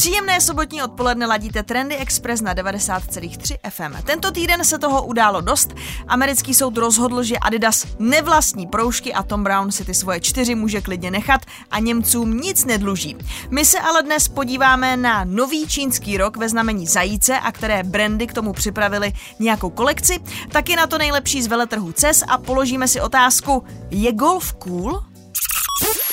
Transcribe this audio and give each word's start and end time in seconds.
Příjemné 0.00 0.40
sobotní 0.40 0.82
odpoledne 0.82 1.26
ladíte 1.26 1.62
Trendy 1.62 1.96
Express 1.96 2.40
na 2.40 2.54
90,3 2.54 3.56
FM. 3.70 4.02
Tento 4.06 4.30
týden 4.30 4.64
se 4.64 4.78
toho 4.78 5.06
událo 5.06 5.40
dost. 5.40 5.74
Americký 6.08 6.54
soud 6.54 6.78
rozhodl, 6.78 7.22
že 7.22 7.38
Adidas 7.38 7.86
nevlastní 7.98 8.66
proužky 8.66 9.14
a 9.14 9.22
Tom 9.22 9.44
Brown 9.44 9.72
si 9.72 9.84
ty 9.84 9.94
svoje 9.94 10.20
čtyři 10.20 10.54
může 10.54 10.80
klidně 10.80 11.10
nechat 11.10 11.40
a 11.70 11.78
Němcům 11.78 12.36
nic 12.36 12.64
nedluží. 12.64 13.16
My 13.50 13.64
se 13.64 13.80
ale 13.80 14.02
dnes 14.02 14.28
podíváme 14.28 14.96
na 14.96 15.24
nový 15.24 15.68
čínský 15.68 16.16
rok 16.16 16.36
ve 16.36 16.48
znamení 16.48 16.86
zajíce 16.86 17.38
a 17.38 17.52
které 17.52 17.82
brandy 17.82 18.26
k 18.26 18.34
tomu 18.34 18.52
připravili 18.52 19.12
nějakou 19.38 19.70
kolekci, 19.70 20.18
taky 20.48 20.76
na 20.76 20.86
to 20.86 20.98
nejlepší 20.98 21.42
z 21.42 21.46
veletrhu 21.46 21.92
CES 21.92 22.24
a 22.28 22.38
položíme 22.38 22.88
si 22.88 23.00
otázku, 23.00 23.64
je 23.90 24.12
golf 24.12 24.52
cool? 24.52 25.04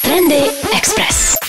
Trendy 0.02 0.41
Express. 0.77 1.47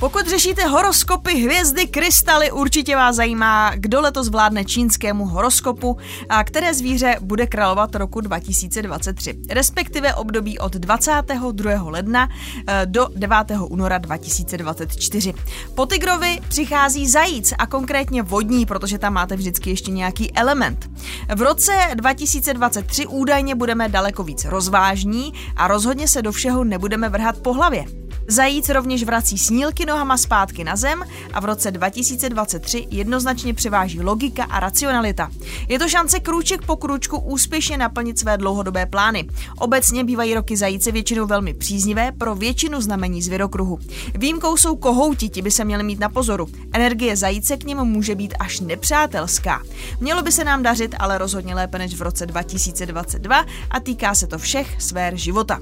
Pokud 0.00 0.28
řešíte 0.28 0.66
horoskopy, 0.66 1.34
hvězdy, 1.34 1.86
krystaly, 1.86 2.50
určitě 2.52 2.96
vás 2.96 3.16
zajímá, 3.16 3.72
kdo 3.74 4.00
letos 4.00 4.28
vládne 4.28 4.64
čínskému 4.64 5.26
horoskopu 5.26 5.96
a 6.28 6.44
které 6.44 6.74
zvíře 6.74 7.16
bude 7.20 7.46
královat 7.46 7.94
roku 7.94 8.20
2023, 8.20 9.34
respektive 9.50 10.14
období 10.14 10.58
od 10.58 10.72
22. 10.72 11.82
ledna 11.82 12.28
eh, 12.66 12.86
do 12.86 13.08
9. 13.16 13.36
února 13.68 13.98
2024. 13.98 15.34
Po 15.74 15.86
tigrovi 15.86 16.40
přichází 16.48 17.08
zajíc 17.08 17.54
a 17.58 17.66
konkrétně 17.66 18.22
vodní, 18.22 18.66
protože 18.66 18.98
tam 18.98 19.12
máte 19.12 19.36
vždycky 19.36 19.70
ještě 19.70 19.90
nějaký 19.90 20.36
element. 20.36 20.90
V 21.34 21.42
roce 21.42 21.72
2023 21.94 23.06
údajně 23.06 23.54
budeme 23.54 23.88
daleko 23.88 24.22
víc 24.22 24.44
rozvážní 24.44 25.32
a 25.56 25.68
rozhodně 25.68 26.08
se 26.08 26.22
do 26.22 26.32
všeho 26.32 26.64
nebudeme 26.64 27.08
vrhat 27.08 27.38
po 27.38 27.52
hlavě. 27.52 28.07
Zajíc 28.30 28.68
rovněž 28.68 29.04
vrací 29.04 29.38
snílky 29.38 29.86
nohama 29.86 30.16
zpátky 30.16 30.64
na 30.64 30.76
zem 30.76 31.02
a 31.32 31.40
v 31.40 31.44
roce 31.44 31.70
2023 31.70 32.86
jednoznačně 32.90 33.54
převáží 33.54 34.00
logika 34.00 34.44
a 34.44 34.60
racionalita. 34.60 35.30
Je 35.68 35.78
to 35.78 35.88
šance 35.88 36.20
krůček 36.20 36.66
po 36.66 36.76
krůčku 36.76 37.18
úspěšně 37.18 37.78
naplnit 37.78 38.18
své 38.18 38.36
dlouhodobé 38.36 38.86
plány. 38.86 39.28
Obecně 39.58 40.04
bývají 40.04 40.34
roky 40.34 40.56
zajíce 40.56 40.92
většinou 40.92 41.26
velmi 41.26 41.54
příznivé 41.54 42.12
pro 42.12 42.34
většinu 42.34 42.80
znamení 42.80 43.22
zvěrokruhu. 43.22 43.78
Výjimkou 44.14 44.56
jsou 44.56 44.76
kohouti, 44.76 45.28
ti 45.28 45.42
by 45.42 45.50
se 45.50 45.64
měli 45.64 45.82
mít 45.82 46.00
na 46.00 46.08
pozoru. 46.08 46.46
Energie 46.72 47.16
zajíce 47.16 47.56
k 47.56 47.64
němu 47.64 47.84
může 47.84 48.14
být 48.14 48.34
až 48.38 48.60
nepřátelská. 48.60 49.62
Mělo 50.00 50.22
by 50.22 50.32
se 50.32 50.44
nám 50.44 50.62
dařit 50.62 50.94
ale 50.98 51.18
rozhodně 51.18 51.54
lépe 51.54 51.78
než 51.78 51.94
v 51.94 52.02
roce 52.02 52.26
2022 52.26 53.44
a 53.70 53.80
týká 53.80 54.14
se 54.14 54.26
to 54.26 54.38
všech 54.38 54.82
sfér 54.82 55.16
života. 55.16 55.60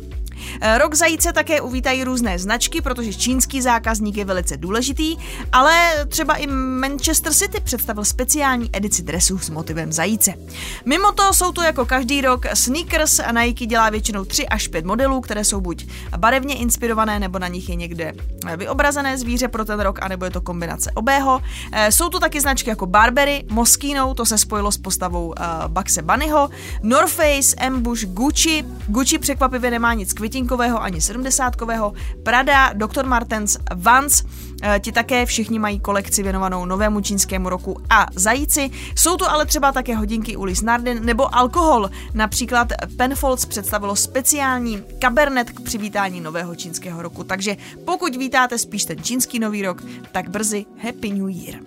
Eh, 0.61 0.79
rok 0.79 0.95
zajíce 0.95 1.33
také 1.33 1.61
uvítají 1.61 2.05
různé 2.05 2.39
značky, 2.39 2.81
protože 2.81 3.15
čínský 3.15 3.63
zákazník 3.63 4.17
je 4.17 4.25
velice 4.25 4.57
důležitý, 4.57 5.17
ale 5.53 6.07
třeba 6.09 6.35
i 6.35 6.47
Manchester 6.47 7.33
City 7.33 7.61
představil 7.61 8.05
speciální 8.05 8.71
edici 8.73 9.03
dresů 9.03 9.39
s 9.39 9.51
motivem 9.51 9.93
zajíce. 9.93 10.35
Mimo 10.85 11.13
to 11.13 11.35
jsou 11.35 11.53
tu 11.53 11.63
jako 11.63 11.87
každý 11.87 12.21
rok 12.21 12.47
sneakers 12.55 13.19
a 13.19 13.33
Nike 13.33 13.67
dělá 13.67 13.91
většinou 13.91 14.25
3 14.25 14.49
až 14.49 14.69
5 14.69 14.85
modelů, 14.85 15.21
které 15.21 15.45
jsou 15.45 15.61
buď 15.61 15.87
barevně 16.17 16.55
inspirované, 16.55 17.21
nebo 17.21 17.39
na 17.39 17.49
nich 17.49 17.69
je 17.69 17.75
někde 17.75 18.13
vyobrazené 18.57 19.19
zvíře 19.19 19.49
pro 19.49 19.65
ten 19.65 19.81
rok, 19.81 19.99
anebo 20.03 20.25
je 20.25 20.31
to 20.31 20.41
kombinace 20.41 20.91
obého. 20.95 21.43
Eh, 21.73 21.93
jsou 21.93 22.09
tu 22.09 22.21
taky 22.21 22.41
značky 22.41 22.71
jako 22.71 22.87
Barbery, 22.87 23.45
Moschino, 23.51 24.15
to 24.15 24.25
se 24.27 24.39
spojilo 24.39 24.73
s 24.73 24.79
postavou 24.79 25.35
Buxe 25.69 26.03
Bunnyho, 26.03 26.51
North 26.83 27.13
Face, 27.13 27.55
Ambush, 27.67 28.05
Gucci. 28.05 28.65
Gucci 28.87 29.19
překvapivě 29.19 29.71
nemá 29.71 29.95
nic 29.95 30.13
květinkového 30.27 30.83
ani 30.83 31.01
sedmdesátkového, 31.01 31.93
Prada, 32.23 32.73
Dr. 32.73 33.07
Martens, 33.07 33.57
Vans, 33.75 34.23
eh, 34.63 34.81
ti 34.81 34.93
také 34.93 35.27
všichni 35.27 35.59
mají 35.59 35.81
kolekci 35.81 36.23
věnovanou 36.23 36.65
novému 36.65 37.01
čínskému 37.01 37.49
roku 37.49 37.77
a 37.91 38.07
zajíci. 38.15 38.71
Jsou 38.99 39.17
tu 39.17 39.29
ale 39.29 39.47
třeba 39.47 39.73
také 39.73 39.97
hodinky 39.97 40.37
Ulis 40.37 40.63
Nardin 40.63 41.05
nebo 41.05 41.35
alkohol. 41.35 41.91
Například 42.15 42.69
Penfolds 42.97 43.47
představilo 43.47 43.97
speciální 43.97 44.83
kabernet 44.99 45.51
k 45.51 45.61
přivítání 45.61 46.21
nového 46.21 46.55
čínského 46.55 47.03
roku. 47.03 47.25
Takže 47.25 47.57
pokud 47.85 48.17
vítáte 48.17 48.59
spíš 48.59 48.85
ten 48.85 49.03
čínský 49.03 49.39
nový 49.39 49.63
rok, 49.63 49.83
tak 50.13 50.29
brzy 50.29 50.67
Happy 50.83 51.11
New 51.11 51.29
Year. 51.29 51.61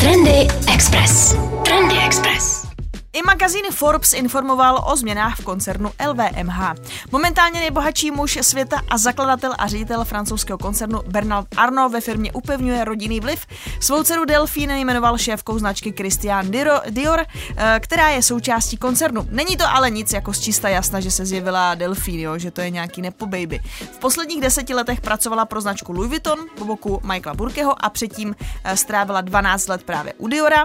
Trendy 0.00 0.48
Express. 0.74 1.36
Trendy 1.64 1.96
Express. 2.06 2.71
I 3.14 3.22
magazín 3.22 3.62
Forbes 3.70 4.12
informoval 4.12 4.84
o 4.86 4.96
změnách 4.96 5.40
v 5.40 5.44
koncernu 5.44 5.90
LVMH. 6.08 6.74
Momentálně 7.12 7.60
nejbohatší 7.60 8.10
muž 8.10 8.38
světa 8.42 8.80
a 8.88 8.98
zakladatel 8.98 9.54
a 9.58 9.66
ředitel 9.66 10.04
francouzského 10.04 10.58
koncernu 10.58 11.02
Bernard 11.06 11.46
Arnault 11.56 11.92
ve 11.92 12.00
firmě 12.00 12.32
upevňuje 12.32 12.84
rodinný 12.84 13.20
vliv. 13.20 13.46
Svou 13.80 14.02
dceru 14.02 14.24
Delphine 14.24 14.80
jmenoval 14.80 15.18
šéfkou 15.18 15.58
značky 15.58 15.92
Christian 15.96 16.50
Dior, 16.90 17.20
eh, 17.56 17.80
která 17.82 18.08
je 18.08 18.22
součástí 18.22 18.76
koncernu. 18.76 19.26
Není 19.30 19.56
to 19.56 19.64
ale 19.68 19.90
nic 19.90 20.12
jako 20.12 20.32
z 20.32 20.40
čista 20.40 20.68
jasna, 20.68 21.00
že 21.00 21.10
se 21.10 21.26
zjevila 21.26 21.74
Delphine, 21.74 22.22
jo, 22.22 22.38
že 22.38 22.50
to 22.50 22.60
je 22.60 22.70
nějaký 22.70 23.02
nepo 23.02 23.26
baby. 23.26 23.60
V 23.92 23.98
posledních 23.98 24.40
deseti 24.40 24.74
letech 24.74 25.00
pracovala 25.00 25.44
pro 25.44 25.60
značku 25.60 25.92
Louis 25.92 26.08
Vuitton 26.08 26.38
po 26.58 26.64
boku 26.64 27.00
Michaela 27.04 27.34
Burkeho 27.34 27.84
a 27.84 27.90
předtím 27.90 28.36
eh, 28.64 28.76
strávila 28.76 29.20
12 29.20 29.68
let 29.68 29.82
právě 29.82 30.12
u 30.18 30.28
Diora. 30.28 30.64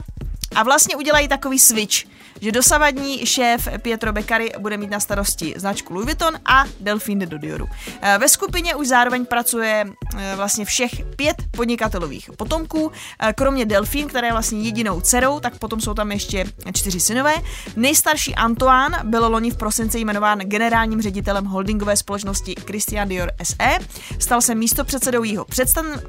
A 0.57 0.63
vlastně 0.63 0.95
udělají 0.95 1.27
takový 1.27 1.59
switch, 1.59 2.03
že 2.41 2.51
dosavadní 2.51 3.25
šéf 3.25 3.67
Pietro 3.81 4.13
Beccari 4.13 4.51
bude 4.59 4.77
mít 4.77 4.89
na 4.89 4.99
starosti 4.99 5.53
značku 5.57 5.93
Louis 5.93 6.05
Vuitton 6.05 6.39
a 6.45 6.63
Delphine 6.79 7.19
de 7.19 7.25
Dodioru. 7.25 7.67
Eh, 8.01 8.17
ve 8.17 8.29
skupině 8.29 8.75
už 8.75 8.87
zároveň 8.87 9.25
pracuje 9.25 9.85
eh, 10.17 10.33
vlastně 10.35 10.65
všech 10.65 10.91
pět 11.15 11.35
podnikatelových 11.51 12.29
potomků, 12.37 12.91
eh, 13.19 13.33
kromě 13.33 13.65
Delphine, 13.65 14.09
která 14.09 14.27
je 14.27 14.33
vlastně 14.33 14.61
jedinou 14.61 15.01
dcerou, 15.01 15.39
tak 15.39 15.57
potom 15.59 15.81
jsou 15.81 15.93
tam 15.93 16.11
ještě 16.11 16.45
čtyři 16.73 16.99
synové. 16.99 17.33
Nejstarší 17.75 18.35
Antoine 18.35 18.99
byl 19.03 19.27
loni 19.27 19.51
v 19.51 19.57
prosinci 19.57 19.99
jmenován 19.99 20.39
generálním 20.39 21.01
ředitelem 21.01 21.45
holdingové 21.45 21.97
společnosti 21.97 22.55
Christian 22.67 23.07
Dior 23.07 23.31
SE, 23.43 23.77
stal 24.19 24.41
se 24.41 24.55
místopředsedou 24.55 25.23
jeho 25.23 25.45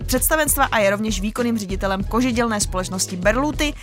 představenstva 0.06 0.64
a 0.64 0.78
je 0.78 0.90
rovněž 0.90 1.20
výkonným 1.20 1.58
ředitelem 1.58 2.04
kožidělné 2.04 2.60
společnosti 2.60 3.16
Berluti, 3.16 3.74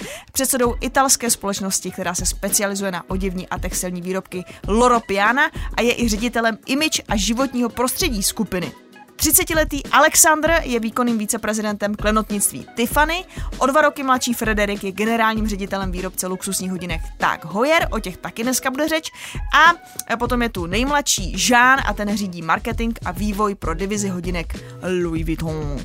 italské 0.82 1.30
společnosti, 1.30 1.92
která 1.92 2.16
se 2.16 2.26
specializuje 2.26 2.92
na 2.92 3.10
oděvní 3.10 3.48
a 3.50 3.60
textilní 3.60 4.02
výrobky 4.02 4.44
Loro 4.68 5.00
Piana 5.00 5.52
a 5.78 5.82
je 5.82 6.02
i 6.02 6.10
ředitelem 6.10 6.58
image 6.66 7.02
a 7.08 7.16
životního 7.16 7.70
prostředí 7.70 8.24
skupiny. 8.24 8.72
30-letý 9.16 9.84
Alexandr 9.92 10.54
je 10.64 10.80
výkonným 10.80 11.18
viceprezidentem 11.18 11.96
klenotnictví 11.96 12.68
Tiffany, 12.76 13.26
o 13.58 13.66
dva 13.66 13.82
roky 13.82 14.04
mladší 14.04 14.34
Frederik 14.34 14.84
je 14.84 14.92
generálním 14.92 15.48
ředitelem 15.48 15.92
výrobce 15.92 16.28
luxusních 16.28 16.72
hodinek 16.72 17.02
Tak 17.18 17.46
Hoyer, 17.46 17.88
o 17.92 18.00
těch 18.00 18.18
taky 18.18 18.44
dneska 18.44 18.72
bude 18.72 18.88
řeč, 18.88 19.12
a 20.10 20.18
potom 20.18 20.42
je 20.42 20.50
tu 20.50 20.66
nejmladší 20.66 21.36
Jean 21.50 21.80
a 21.86 21.94
ten 21.94 22.18
řídí 22.18 22.42
marketing 22.42 22.98
a 23.06 23.12
vývoj 23.12 23.56
pro 23.56 23.74
divizi 23.74 24.10
hodinek 24.10 24.60
Louis 25.04 25.26
Vuitton. 25.26 25.78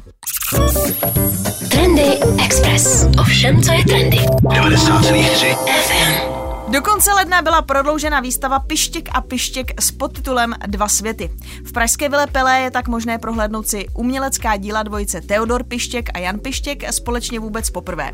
Trendy 1.71 2.19
Express. 2.45 3.07
Ovšem, 3.21 3.63
co 3.63 3.73
je 3.73 3.85
trendy. 3.85 4.17
90,3 4.17 5.57
FM. 5.57 6.73
Do 6.73 6.83
konce 6.83 7.13
ledna 7.13 7.43
byla 7.43 7.63
prodloužena 7.63 8.21
výstava 8.21 8.59
Pištěk 8.59 9.09
a 9.13 9.21
Pištěk 9.21 9.81
s 9.81 9.91
podtitulem 9.91 10.55
Dva 10.67 10.89
světy. 10.89 11.31
V 11.65 11.73
Pražské 11.73 12.09
vile 12.09 12.27
Pelé 12.27 12.61
je 12.61 12.71
tak 12.71 12.89
možné 12.89 13.19
prohlédnout 13.19 13.69
si 13.69 13.87
umělecká 13.95 14.57
díla 14.57 14.83
dvojice 14.83 15.21
Teodor 15.21 15.65
Pištěk 15.65 16.11
a 16.15 16.19
Jan 16.19 16.39
Pištěk 16.39 16.93
společně 16.93 17.41
vůbec 17.41 17.71
poprvé. 17.71 18.11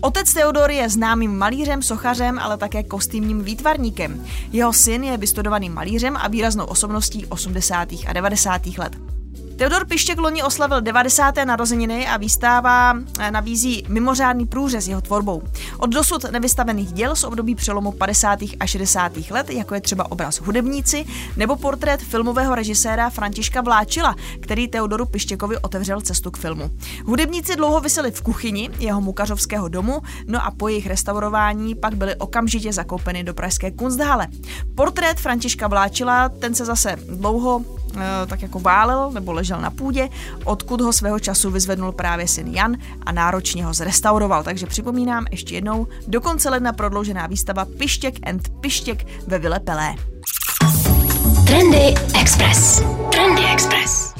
Otec 0.00 0.32
Teodor 0.32 0.70
je 0.70 0.88
známým 0.88 1.38
malířem, 1.38 1.82
sochařem, 1.82 2.38
ale 2.38 2.56
také 2.56 2.82
kostýmním 2.82 3.44
výtvarníkem. 3.44 4.26
Jeho 4.52 4.72
syn 4.72 5.04
je 5.04 5.16
vystudovaným 5.16 5.74
malířem 5.74 6.16
a 6.16 6.28
výraznou 6.28 6.64
osobností 6.64 7.26
80. 7.26 7.88
a 8.06 8.12
90. 8.12 8.66
let. 8.78 9.19
Teodor 9.60 9.86
Pištěk 9.86 10.18
loni 10.18 10.42
oslavil 10.42 10.80
90. 10.80 11.34
narozeniny 11.44 12.06
a 12.06 12.16
výstava 12.16 12.94
eh, 13.18 13.30
nabízí 13.30 13.84
mimořádný 13.88 14.46
průřez 14.46 14.88
jeho 14.88 15.00
tvorbou. 15.00 15.42
Od 15.78 15.90
dosud 15.90 16.24
nevystavených 16.30 16.92
děl 16.92 17.16
z 17.16 17.24
období 17.24 17.54
přelomu 17.54 17.92
50. 17.92 18.38
a 18.60 18.66
60. 18.66 19.12
let, 19.30 19.50
jako 19.50 19.74
je 19.74 19.80
třeba 19.80 20.10
obraz 20.10 20.40
Hudebníci 20.40 21.04
nebo 21.36 21.56
portrét 21.56 22.02
filmového 22.02 22.54
režiséra 22.54 23.10
Františka 23.10 23.60
Vláčila, 23.60 24.16
který 24.40 24.68
Teodoru 24.68 25.06
Pištěkovi 25.06 25.58
otevřel 25.58 26.00
cestu 26.00 26.30
k 26.30 26.38
filmu. 26.38 26.70
Hudebníci 27.06 27.56
dlouho 27.56 27.80
vysely 27.80 28.10
v 28.10 28.22
kuchyni 28.22 28.70
jeho 28.78 29.00
mukařovského 29.00 29.68
domu, 29.68 30.00
no 30.26 30.44
a 30.44 30.50
po 30.50 30.68
jejich 30.68 30.86
restaurování 30.86 31.74
pak 31.74 31.94
byly 31.94 32.16
okamžitě 32.16 32.72
zakoupeny 32.72 33.24
do 33.24 33.34
pražské 33.34 33.70
Kunsthalle. 33.70 34.26
Portrét 34.74 35.20
Františka 35.20 35.68
Vláčila, 35.68 36.28
ten 36.28 36.54
se 36.54 36.64
zase 36.64 36.96
dlouho 37.08 37.64
tak 38.26 38.42
jako 38.42 38.60
válel 38.60 39.10
nebo 39.10 39.32
ležel 39.32 39.60
na 39.60 39.70
půdě, 39.70 40.08
odkud 40.44 40.80
ho 40.80 40.92
svého 40.92 41.18
času 41.18 41.50
vyzvednul 41.50 41.92
právě 41.92 42.28
syn 42.28 42.46
Jan 42.46 42.76
a 43.06 43.12
náročně 43.12 43.64
ho 43.64 43.74
zrestauroval. 43.74 44.42
Takže 44.42 44.66
připomínám 44.66 45.26
ještě 45.30 45.54
jednou, 45.54 45.86
do 46.06 46.20
konce 46.20 46.50
ledna 46.50 46.72
prodloužená 46.72 47.26
výstava 47.26 47.64
Pištěk 47.64 48.14
and 48.28 48.48
Pištěk 48.60 49.06
ve 49.26 49.38
Vile 49.38 49.60
Pelé. 49.60 49.94
Trendy 51.46 51.94
Express. 52.20 52.82
Trendy 53.10 53.42
Express. 53.52 54.19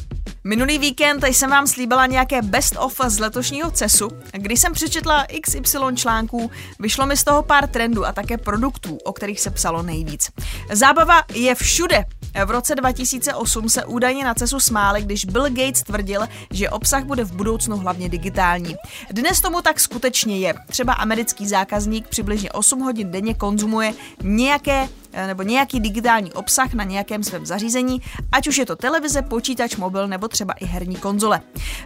Minulý 0.51 0.79
víkend 0.79 1.25
jsem 1.25 1.51
vám 1.51 1.67
slíbila 1.67 2.07
nějaké 2.07 2.43
best 2.43 2.77
of 2.79 3.01
z 3.07 3.19
letošního 3.19 3.71
CESu. 3.71 4.09
Když 4.33 4.61
jsem 4.61 4.73
přečetla 4.73 5.27
XY 5.43 5.79
článků, 5.95 6.51
vyšlo 6.79 7.07
mi 7.07 7.17
z 7.17 7.25
toho 7.25 7.43
pár 7.43 7.67
trendů 7.67 8.07
a 8.07 8.13
také 8.13 8.39
produktů, 8.39 8.99
o 9.05 9.13
kterých 9.13 9.41
se 9.41 9.51
psalo 9.51 9.83
nejvíc. 9.83 10.31
Zábava 10.73 11.23
je 11.35 11.55
všude. 11.55 12.05
V 12.45 12.51
roce 12.51 12.75
2008 12.75 13.69
se 13.69 13.85
údajně 13.85 14.25
na 14.25 14.35
CESu 14.35 14.61
smáli, 14.61 15.03
když 15.03 15.25
Bill 15.25 15.51
Gates 15.51 15.83
tvrdil, 15.83 16.23
že 16.51 16.71
obsah 16.71 17.05
bude 17.05 17.25
v 17.25 17.33
budoucnu 17.33 17.77
hlavně 17.77 18.09
digitální. 18.09 18.77
Dnes 19.11 19.41
tomu 19.41 19.63
tak 19.63 19.81
skutečně 19.81 20.39
je. 20.39 20.55
Třeba 20.67 20.93
americký 20.93 21.49
zákazník 21.49 22.09
přibližně 22.09 22.53
8 22.53 22.81
hodin 22.81 23.11
denně 23.11 23.35
konzumuje 23.35 23.95
nějaké 24.23 24.89
nebo 25.27 25.43
nějaký 25.43 25.81
digitální 25.81 26.33
obsah 26.33 26.75
na 26.75 26.85
nějakém 26.85 27.23
svém 27.23 27.47
zařízení, 27.47 28.03
ať 28.33 28.49
už 28.49 28.59
je 28.59 28.67
to 28.67 28.77
televize, 28.77 29.23
počítač, 29.23 29.77
mobil 29.77 30.09
nebo 30.09 30.29
třeba 30.29 30.53
i 30.53 30.67
herní 30.67 30.97
konzole. 30.97 31.41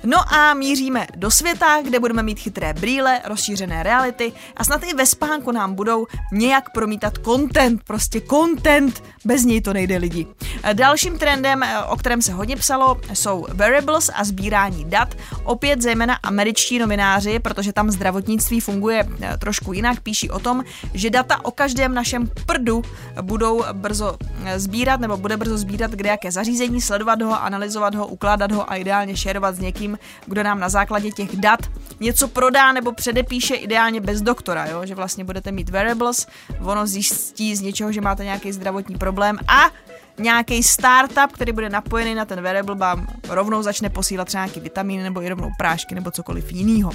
No 0.05 0.35
a 0.35 0.55
míříme 0.55 1.07
do 1.17 1.31
světa, 1.31 1.83
kde 1.83 2.01
budeme 2.01 2.23
mít 2.23 2.39
chytré 2.39 2.73
brýle, 2.73 3.21
rozšířené 3.25 3.83
reality 3.83 4.33
a 4.57 4.65
snad 4.65 4.83
i 4.85 4.95
ve 4.95 5.07
spánku 5.07 5.53
nám 5.53 5.75
budou 5.75 6.07
nějak 6.33 6.71
promítat 6.71 7.15
content, 7.25 7.85
prostě 7.85 8.21
content, 8.21 9.03
bez 9.25 9.45
něj 9.45 9.61
to 9.61 9.73
nejde 9.73 9.97
lidi. 9.97 10.27
Eh, 10.63 10.75
dalším 10.75 11.19
trendem, 11.19 11.63
eh, 11.63 11.83
o 11.83 11.97
kterém 11.97 12.23
se 12.23 12.33
hodně 12.33 12.57
psalo, 12.57 13.01
jsou 13.13 13.47
wearables 13.53 14.11
a 14.15 14.25
sbírání 14.25 14.85
dat. 14.85 15.15
Opět 15.45 15.83
zejména 15.83 16.15
američtí 16.15 16.79
novináři, 16.79 17.39
protože 17.39 17.73
tam 17.73 17.91
zdravotnictví 17.91 18.61
funguje 18.61 19.09
trošku 19.39 19.73
jinak, 19.73 20.01
píší 20.01 20.31
o 20.31 20.39
tom, 20.39 20.65
že 20.95 21.11
data 21.11 21.45
o 21.45 21.51
každém 21.51 21.95
našem 21.95 22.31
prdu 22.47 22.83
budou 23.23 23.65
brzo 23.73 24.17
eh, 24.45 24.61
sbírat 24.61 25.01
nebo 25.01 25.17
bude 25.17 25.37
brzo 25.37 25.59
sbírat 25.59 25.91
kde 25.91 26.09
jaké 26.09 26.33
zařízení, 26.33 26.81
sledovat 26.81 27.23
ho, 27.23 27.43
analyzovat 27.43 27.95
ho, 27.95 28.07
ukládat 28.07 28.53
ho 28.53 28.71
a 28.71 28.77
ideálně 28.77 29.17
šerovat 29.17 29.57
s 29.57 29.59
někým, 29.59 29.99
kdo 30.27 30.43
nám 30.43 30.61
na 30.61 30.69
základě 30.69 31.11
těch 31.11 31.37
dat 31.37 31.61
něco 32.01 32.29
prodá 32.29 32.73
nebo 32.73 32.93
předepíše 32.93 33.55
ideálně 33.55 34.01
bez 34.01 34.23
doktora, 34.23 34.67
jo? 34.67 34.87
že 34.87 34.95
vlastně 34.95 35.25
budete 35.25 35.53
mít 35.53 35.71
wearables, 35.71 36.27
ono 36.65 36.87
zjistí 36.87 37.57
z 37.57 37.61
něčeho, 37.61 37.93
že 37.93 38.01
máte 38.01 38.25
nějaký 38.25 38.53
zdravotní 38.53 38.97
problém 38.97 39.39
a 39.49 39.71
nějaký 40.19 40.63
startup, 40.63 41.33
který 41.33 41.53
bude 41.53 41.69
napojený 41.69 42.15
na 42.15 42.25
ten 42.25 42.41
wearable, 42.41 42.75
vám 42.75 43.07
rovnou 43.29 43.63
začne 43.63 43.91
posílat 43.91 44.25
třeba 44.25 44.45
nějaký 44.45 44.61
vitamíny 44.61 45.03
nebo 45.03 45.23
i 45.23 45.29
rovnou 45.29 45.51
prášky 45.59 45.95
nebo 45.95 46.11
cokoliv 46.11 46.53
jiného. 46.53 46.91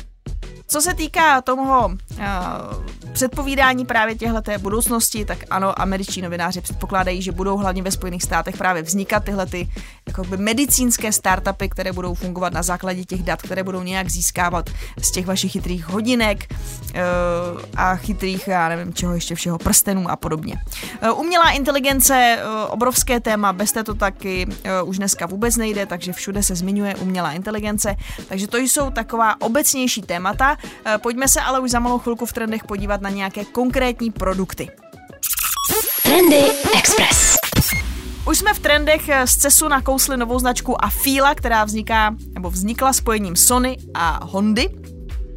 Co 0.71 0.81
se 0.81 0.93
týká 0.93 1.41
toho 1.41 1.87
uh, 1.87 2.19
předpovídání 3.13 3.85
právě 3.85 4.15
těchto 4.15 4.51
budoucnosti, 4.57 5.25
tak 5.25 5.37
ano, 5.49 5.81
američtí 5.81 6.21
novináři 6.21 6.61
předpokládají, 6.61 7.21
že 7.21 7.31
budou 7.31 7.57
hlavně 7.57 7.83
ve 7.83 7.91
Spojených 7.91 8.23
státech 8.23 8.57
právě 8.57 8.81
vznikat 8.81 9.23
tyhle 9.23 9.45
ty 9.45 9.69
jakoby 10.07 10.37
medicínské 10.37 11.11
startupy, 11.11 11.69
které 11.69 11.91
budou 11.91 12.13
fungovat 12.13 12.53
na 12.53 12.63
základě 12.63 13.05
těch 13.05 13.23
dat, 13.23 13.41
které 13.41 13.63
budou 13.63 13.83
nějak 13.83 14.09
získávat 14.09 14.69
z 15.01 15.11
těch 15.11 15.25
vašich 15.25 15.51
chytrých 15.51 15.87
hodinek 15.87 16.53
uh, 16.53 16.99
a 17.75 17.95
chytrých, 17.95 18.47
já 18.47 18.69
nevím, 18.69 18.93
čeho 18.93 19.13
ještě 19.13 19.35
všeho, 19.35 19.57
prstenů 19.57 20.11
a 20.11 20.15
podobně. 20.15 20.55
Uh, 21.03 21.19
umělá 21.19 21.49
inteligence, 21.49 22.39
uh, 22.43 22.73
obrovské 22.73 23.19
téma, 23.19 23.53
bez 23.53 23.71
této 23.71 23.93
taky 23.93 24.45
uh, 24.45 24.89
už 24.89 24.97
dneska 24.97 25.25
vůbec 25.25 25.57
nejde, 25.57 25.85
takže 25.85 26.13
všude 26.13 26.43
se 26.43 26.55
zmiňuje 26.55 26.95
umělá 26.95 27.31
inteligence, 27.31 27.95
takže 28.27 28.47
to 28.47 28.57
jsou 28.57 28.91
taková 28.91 29.41
obecnější 29.41 30.01
témata, 30.01 30.57
pojďme 31.01 31.27
se 31.27 31.41
ale 31.41 31.59
už 31.59 31.71
za 31.71 31.79
malou 31.79 31.99
chvilku 31.99 32.25
v 32.25 32.33
trendech 32.33 32.63
podívat 32.63 33.01
na 33.01 33.09
nějaké 33.09 33.45
konkrétní 33.45 34.11
produkty. 34.11 34.69
Trendy 36.03 36.43
Express. 36.77 37.35
Už 38.27 38.37
jsme 38.37 38.53
v 38.53 38.59
trendech 38.59 39.01
z 39.25 39.37
CESu 39.37 39.67
nakousli 39.67 40.17
novou 40.17 40.39
značku 40.39 40.85
Afila, 40.85 41.35
která 41.35 41.63
vzniká, 41.63 42.15
nebo 42.33 42.49
vznikla 42.49 42.93
spojením 42.93 43.35
Sony 43.35 43.77
a 43.93 44.25
Hondy. 44.25 44.69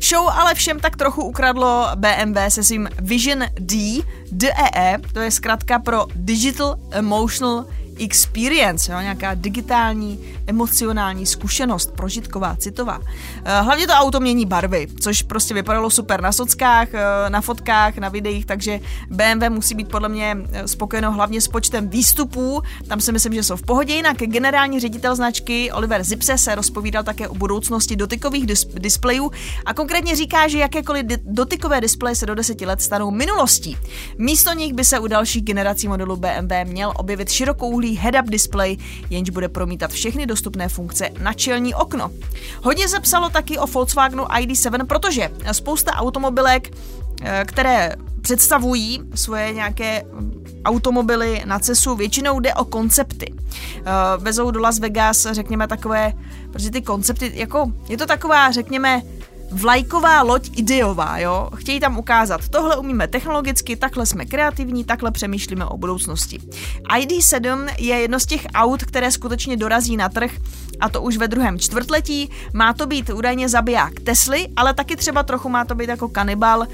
Show 0.09 0.29
ale 0.29 0.55
všem 0.55 0.81
tak 0.81 0.97
trochu 0.97 1.23
ukradlo 1.23 1.87
BMW 1.95 2.39
se 2.49 2.65
svým 2.65 2.89
Vision 3.01 3.45
D, 3.59 4.03
DEE, 4.33 4.99
to 5.13 5.21
je 5.21 5.31
zkrátka 5.31 5.79
pro 5.79 6.07
Digital 6.15 6.77
Emotional 6.91 7.65
experience, 7.99 8.93
jo, 8.93 9.01
nějaká 9.01 9.35
digitální, 9.35 10.21
emocionální 10.47 11.27
zkušenost, 11.27 11.93
prožitková, 11.97 12.57
citová. 12.57 13.01
Eh, 13.45 13.61
hlavně 13.61 13.87
to 13.87 13.93
auto 13.93 14.21
mění 14.21 14.47
barvy, 14.47 14.87
což 15.01 15.23
prostě 15.23 15.55
vypadalo 15.55 15.91
super 15.91 16.21
na 16.21 16.33
sockách, 16.33 16.89
eh, 16.95 17.31
na 17.31 17.41
fotkách, 17.41 17.99
na 17.99 18.09
videích, 18.09 18.47
takže 18.47 18.81
BMW 19.11 19.51
musí 19.51 19.75
být 19.75 19.89
podle 19.89 20.09
mě 20.09 20.37
eh, 20.53 20.69
spokojeno 20.69 21.13
hlavně 21.13 21.41
s 21.41 21.49
počtem 21.49 21.89
výstupů, 21.89 22.63
tam 22.89 23.01
si 23.01 23.13
myslím, 23.13 23.35
že 23.35 23.43
jsou 23.43 23.57
v 23.57 23.63
pohodě. 23.63 23.95
Jinak 23.95 24.17
generální 24.17 24.81
ředitel 24.81 25.17
značky 25.17 25.73
Oliver 25.73 26.05
Zipse 26.05 26.39
se 26.39 26.55
rozpovídal 26.55 27.03
také 27.03 27.29
o 27.29 27.35
budoucnosti 27.35 27.97
dotykových 27.97 28.47
dis- 28.47 28.79
displejů 28.79 29.31
a 29.67 29.75
konkrétně 29.75 30.17
říká, 30.17 30.49
že 30.49 30.59
jakékoliv 30.59 31.07
dotykové 31.25 31.81
displeje 31.81 32.17
se 32.17 32.27
do 32.27 32.35
deseti 32.35 32.67
let 32.67 32.83
stanou 32.83 33.11
minulostí. 33.11 33.77
Místo 34.19 34.53
nich 34.53 34.73
by 34.73 34.85
se 34.85 34.99
u 34.99 35.07
dalších 35.07 35.45
generací 35.45 35.89
modelů 35.89 36.17
BMW 36.17 36.53
měl 36.65 36.93
objevit 36.97 37.31
širokou 37.31 37.82
head-up 37.89 38.31
display, 38.31 38.77
jenž 39.11 39.31
bude 39.31 39.49
promítat 39.49 39.91
všechny 39.91 40.27
dostupné 40.27 40.69
funkce 40.69 41.11
na 41.19 41.33
čelní 41.33 41.75
okno. 41.75 42.11
Hodně 42.63 42.89
se 42.89 43.01
psalo 43.01 43.31
taky 43.31 43.59
o 43.59 43.67
Volkswagenu 43.67 44.25
ID7, 44.25 44.87
protože 44.87 45.31
spousta 45.53 45.93
automobilek, 45.93 46.77
eh, 47.23 47.45
které 47.47 47.93
představují 48.23 49.01
svoje 49.15 49.53
nějaké 49.53 50.03
automobily 50.65 51.43
na 51.45 51.59
cesu, 51.59 51.95
většinou 51.95 52.41
jde 52.41 52.55
o 52.55 52.65
koncepty. 52.65 53.35
Eh, 53.35 53.83
vezou 54.19 54.51
do 54.51 54.61
Las 54.61 54.79
Vegas, 54.79 55.27
řekněme, 55.31 55.69
takové, 55.69 56.13
protože 56.53 56.71
ty 56.71 56.83
koncepty, 56.83 57.33
jako, 57.35 57.73
je 57.89 57.97
to 57.97 58.07
taková, 58.07 58.51
řekněme, 58.51 59.03
vlajková 59.53 60.23
loď 60.23 60.51
ideová, 60.59 61.19
jo? 61.19 61.51
Chtějí 61.55 61.81
tam 61.81 61.99
ukázat, 61.99 62.49
tohle 62.49 62.77
umíme 62.77 63.09
technologicky, 63.09 63.77
takhle 63.77 64.07
jsme 64.07 64.25
kreativní, 64.25 64.85
takhle 64.85 65.11
přemýšlíme 65.11 65.65
o 65.65 65.77
budoucnosti. 65.79 66.39
ID7 66.97 67.69
je 67.79 67.97
jedno 67.97 68.21
z 68.21 68.27
těch 68.27 68.47
aut, 68.55 68.83
které 68.85 69.11
skutečně 69.11 69.57
dorazí 69.57 69.97
na 69.97 70.09
trh 70.09 70.31
a 70.81 70.89
to 70.89 71.03
už 71.03 71.17
ve 71.17 71.29
druhém 71.29 71.59
čtvrtletí. 71.59 72.31
Má 72.53 72.73
to 72.73 72.87
být 72.87 73.11
údajně 73.11 73.49
zabiják 73.49 74.01
Tesly, 74.01 74.49
ale 74.57 74.75
taky 74.75 74.97
třeba 74.97 75.23
trochu 75.23 75.49
má 75.49 75.65
to 75.65 75.75
být 75.75 75.89
jako 75.89 76.09
kanibal 76.09 76.59
uh, 76.61 76.67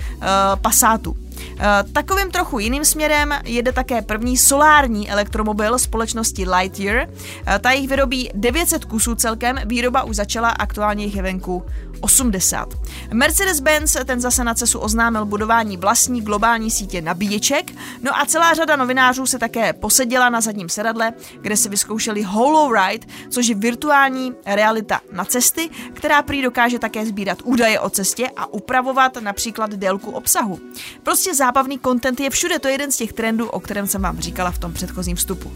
Passatu. 0.63 1.17
Eh, 1.59 1.85
takovým 1.93 2.31
trochu 2.31 2.59
jiným 2.59 2.85
směrem 2.85 3.35
jede 3.45 3.73
také 3.73 4.03
první 4.03 4.37
solární 4.37 5.11
elektromobil 5.11 5.79
společnosti 5.79 6.49
Lightyear. 6.49 7.09
Eh, 7.47 7.59
ta 7.59 7.71
jich 7.71 7.89
vyrobí 7.89 8.31
900 8.35 8.85
kusů 8.85 9.15
celkem, 9.15 9.59
výroba 9.65 10.03
už 10.03 10.17
začala, 10.17 10.49
aktuálně 10.49 11.05
jich 11.05 11.17
je 11.17 11.23
venku 11.23 11.65
80. 12.01 12.75
Mercedes-Benz 13.13 14.05
ten 14.05 14.21
zase 14.21 14.45
na 14.45 14.55
cesu 14.55 14.79
oznámil 14.79 15.25
budování 15.25 15.77
vlastní 15.77 16.21
globální 16.21 16.71
sítě 16.71 17.03
nabíječek, 17.03 17.73
no 18.03 18.19
a 18.19 18.27
celá 18.27 18.55
řada 18.55 18.77
novinářů 18.77 19.27
se 19.27 19.39
také 19.39 19.73
poseděla 19.73 20.29
na 20.29 20.41
zadním 20.41 20.69
sedadle, 20.69 21.13
kde 21.41 21.57
se 21.57 21.69
vyzkoušeli 21.69 22.23
HoloRide, 22.23 23.07
což 23.31 23.47
je 23.47 23.55
virtuální 23.55 24.33
realita 24.47 25.01
na 25.13 25.25
cesty, 25.25 25.71
která 25.93 26.23
prý 26.23 26.43
dokáže 26.43 26.79
také 26.79 27.07
sbírat 27.07 27.39
údaje 27.45 27.81
o 27.81 27.91
cestě 27.91 28.31
a 28.37 28.47
upravovat 28.47 29.17
například 29.17 29.71
délku 29.71 30.11
obsahu. 30.11 30.59
Prostě 31.03 31.28
zábavný 31.35 31.79
content 31.79 32.21
je 32.21 32.31
všude, 32.31 32.59
to 32.59 32.69
je 32.69 32.75
jeden 32.75 32.93
z 32.93 32.97
těch 32.97 33.13
trendů, 33.13 33.49
o 33.49 33.61
kterém 33.61 33.87
jsem 33.87 34.03
vám 34.03 34.19
říkala 34.19 34.51
v 34.51 34.59
tom 34.59 34.73
předchozím 34.73 35.17
vstupu. 35.17 35.53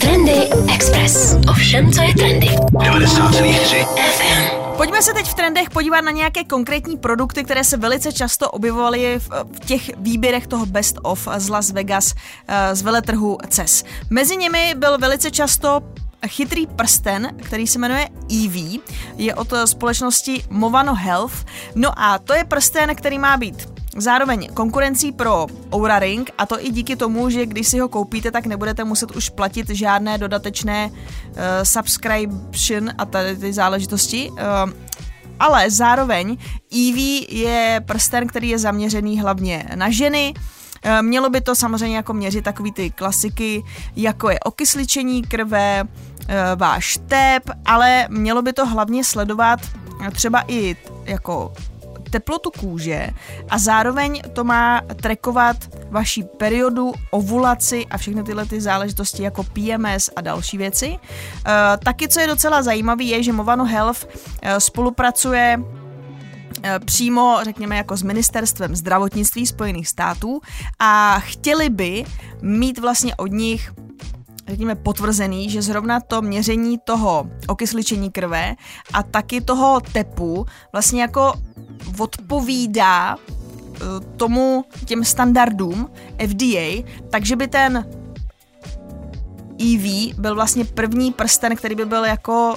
Trendy 0.00 0.48
Express. 0.74 1.36
Ovšem, 1.50 1.92
co 1.92 2.02
je 2.02 2.14
trendy. 2.14 2.46
90,3 2.46 3.84
FM. 3.84 4.58
Pojďme 4.76 5.02
se 5.02 5.14
teď 5.14 5.26
v 5.26 5.34
trendech 5.34 5.70
podívat 5.70 6.00
na 6.00 6.10
nějaké 6.10 6.44
konkrétní 6.44 6.96
produkty, 6.96 7.44
které 7.44 7.64
se 7.64 7.76
velice 7.76 8.12
často 8.12 8.50
objevovaly 8.50 9.18
v, 9.18 9.30
v 9.52 9.60
těch 9.60 9.90
výběrech 9.96 10.46
toho 10.46 10.66
Best 10.66 10.98
of 11.02 11.28
z 11.36 11.48
Las 11.48 11.70
Vegas 11.70 12.14
eh, 12.48 12.74
z 12.76 12.82
veletrhu 12.82 13.38
CES. 13.48 13.84
Mezi 14.10 14.36
nimi 14.36 14.74
byl 14.76 14.98
velice 14.98 15.30
často 15.30 15.80
chytrý 16.26 16.66
prsten, 16.66 17.36
který 17.42 17.66
se 17.66 17.78
jmenuje 17.78 18.08
EV, 18.44 18.82
je 19.16 19.34
od 19.34 19.52
společnosti 19.64 20.44
Movano 20.50 20.94
Health. 20.94 21.44
No 21.74 22.00
a 22.00 22.18
to 22.18 22.34
je 22.34 22.44
prsten, 22.44 22.94
který 22.94 23.18
má 23.18 23.36
být 23.36 23.77
Zároveň 23.96 24.48
konkurencí 24.54 25.12
pro 25.12 25.46
Oura 25.74 25.98
Ring 25.98 26.30
a 26.38 26.46
to 26.46 26.66
i 26.66 26.70
díky 26.70 26.96
tomu, 26.96 27.30
že 27.30 27.46
když 27.46 27.68
si 27.68 27.78
ho 27.78 27.88
koupíte, 27.88 28.30
tak 28.30 28.46
nebudete 28.46 28.84
muset 28.84 29.16
už 29.16 29.28
platit 29.28 29.70
žádné 29.70 30.18
dodatečné 30.18 30.90
uh, 30.90 31.36
subscription 31.62 32.90
a 32.98 33.04
tady 33.04 33.36
ty 33.36 33.52
záležitosti. 33.52 34.30
Uh, 34.30 34.38
ale 35.40 35.70
zároveň 35.70 36.36
EV 36.72 36.96
je 37.28 37.82
prsten, 37.86 38.26
který 38.26 38.48
je 38.48 38.58
zaměřený 38.58 39.20
hlavně 39.20 39.68
na 39.74 39.90
ženy, 39.90 40.34
Eh, 40.82 41.02
Mělo 41.02 41.30
by 41.30 41.40
to 41.40 41.54
samozřejmě 41.54 41.96
jako 41.96 42.12
měřit 42.12 42.44
takový 42.44 42.72
ty 42.72 42.90
klasiky, 42.90 43.64
jako 43.96 44.30
je 44.30 44.40
okysličení 44.40 45.22
krve, 45.22 45.84
váš 46.56 46.98
tep, 47.08 47.50
ale 47.64 48.06
mělo 48.10 48.42
by 48.42 48.52
to 48.52 48.66
hlavně 48.66 49.04
sledovat 49.04 49.60
třeba 50.12 50.44
i 50.48 50.76
jako 51.04 51.52
teplotu 52.10 52.50
kůže 52.50 53.10
a 53.50 53.58
zároveň 53.58 54.22
to 54.32 54.44
má 54.44 54.80
trekovat 55.02 55.56
vaší 55.90 56.22
periodu, 56.22 56.92
ovulaci 57.10 57.86
a 57.86 57.98
všechny 57.98 58.22
tyhle 58.22 58.46
ty 58.46 58.60
záležitosti 58.60 59.22
jako 59.22 59.42
PMS 59.44 60.10
a 60.16 60.20
další 60.20 60.58
věci. 60.58 60.86
E, 60.86 60.98
taky, 61.84 62.08
co 62.08 62.20
je 62.20 62.26
docela 62.26 62.62
zajímavé, 62.62 63.04
je, 63.04 63.22
že 63.22 63.32
Movano 63.32 63.64
Health 63.64 64.08
e, 64.42 64.60
spolupracuje 64.60 65.60
e, 66.62 66.78
přímo, 66.78 67.38
řekněme, 67.42 67.76
jako 67.76 67.96
s 67.96 68.02
ministerstvem 68.02 68.76
zdravotnictví 68.76 69.46
Spojených 69.46 69.88
států 69.88 70.40
a 70.78 71.18
chtěli 71.18 71.68
by 71.68 72.04
mít 72.42 72.78
vlastně 72.78 73.16
od 73.16 73.32
nich 73.32 73.72
řekněme, 74.48 74.74
potvrzený, 74.74 75.50
že 75.50 75.62
zrovna 75.62 76.00
to 76.00 76.22
měření 76.22 76.78
toho 76.84 77.30
okysličení 77.46 78.10
krve 78.10 78.56
a 78.92 79.02
taky 79.02 79.40
toho 79.40 79.80
tepu 79.92 80.46
vlastně 80.72 81.02
jako 81.02 81.32
odpovídá 81.98 83.16
eh, 83.16 83.80
tomu 84.16 84.64
těm 84.84 85.04
standardům 85.04 85.90
FDA, 86.26 86.82
takže 87.10 87.36
by 87.36 87.48
ten 87.48 87.86
EV 89.60 90.14
byl 90.18 90.34
vlastně 90.34 90.64
první 90.64 91.12
prsten, 91.12 91.56
který 91.56 91.74
by 91.74 91.84
byl 91.84 92.04
jako 92.04 92.56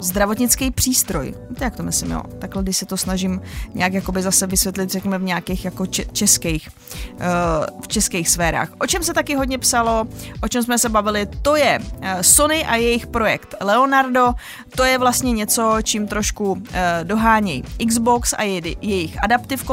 zdravotnický 0.00 0.70
přístroj. 0.70 1.34
Víte, 1.50 1.64
jak 1.64 1.76
to 1.76 1.82
myslím, 1.82 2.10
jo? 2.10 2.22
Takhle, 2.38 2.62
když 2.62 2.76
se 2.76 2.86
to 2.86 2.96
snažím 2.96 3.40
nějak 3.74 3.92
jakoby 3.92 4.22
zase 4.22 4.46
vysvětlit, 4.46 4.90
řekněme, 4.90 5.18
v 5.18 5.22
nějakých 5.22 5.64
jako 5.64 5.86
českých, 5.86 6.68
uh, 7.12 7.80
v 7.82 7.88
českých 7.88 8.28
sférách. 8.28 8.68
O 8.80 8.86
čem 8.86 9.02
se 9.02 9.14
taky 9.14 9.34
hodně 9.34 9.58
psalo, 9.58 10.06
o 10.42 10.48
čem 10.48 10.62
jsme 10.62 10.78
se 10.78 10.88
bavili, 10.88 11.28
to 11.42 11.56
je 11.56 11.78
uh, 11.78 12.06
Sony 12.20 12.64
a 12.64 12.76
jejich 12.76 13.06
projekt 13.06 13.54
Leonardo. 13.60 14.32
To 14.76 14.84
je 14.84 14.98
vlastně 14.98 15.32
něco, 15.32 15.76
čím 15.82 16.08
trošku 16.08 16.52
uh, 16.52 16.58
dohánějí 17.02 17.62
Xbox 17.88 18.34
a 18.38 18.42
je, 18.42 18.60
jejich 18.80 19.24
Adaptive 19.24 19.64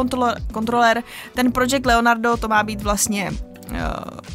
controller. 0.53 1.03
Ten 1.33 1.51
projekt 1.51 1.85
Leonardo 1.85 2.37
to 2.37 2.47
má 2.47 2.63
být 2.63 2.81
vlastně 2.81 3.31
Eh, 3.31 3.52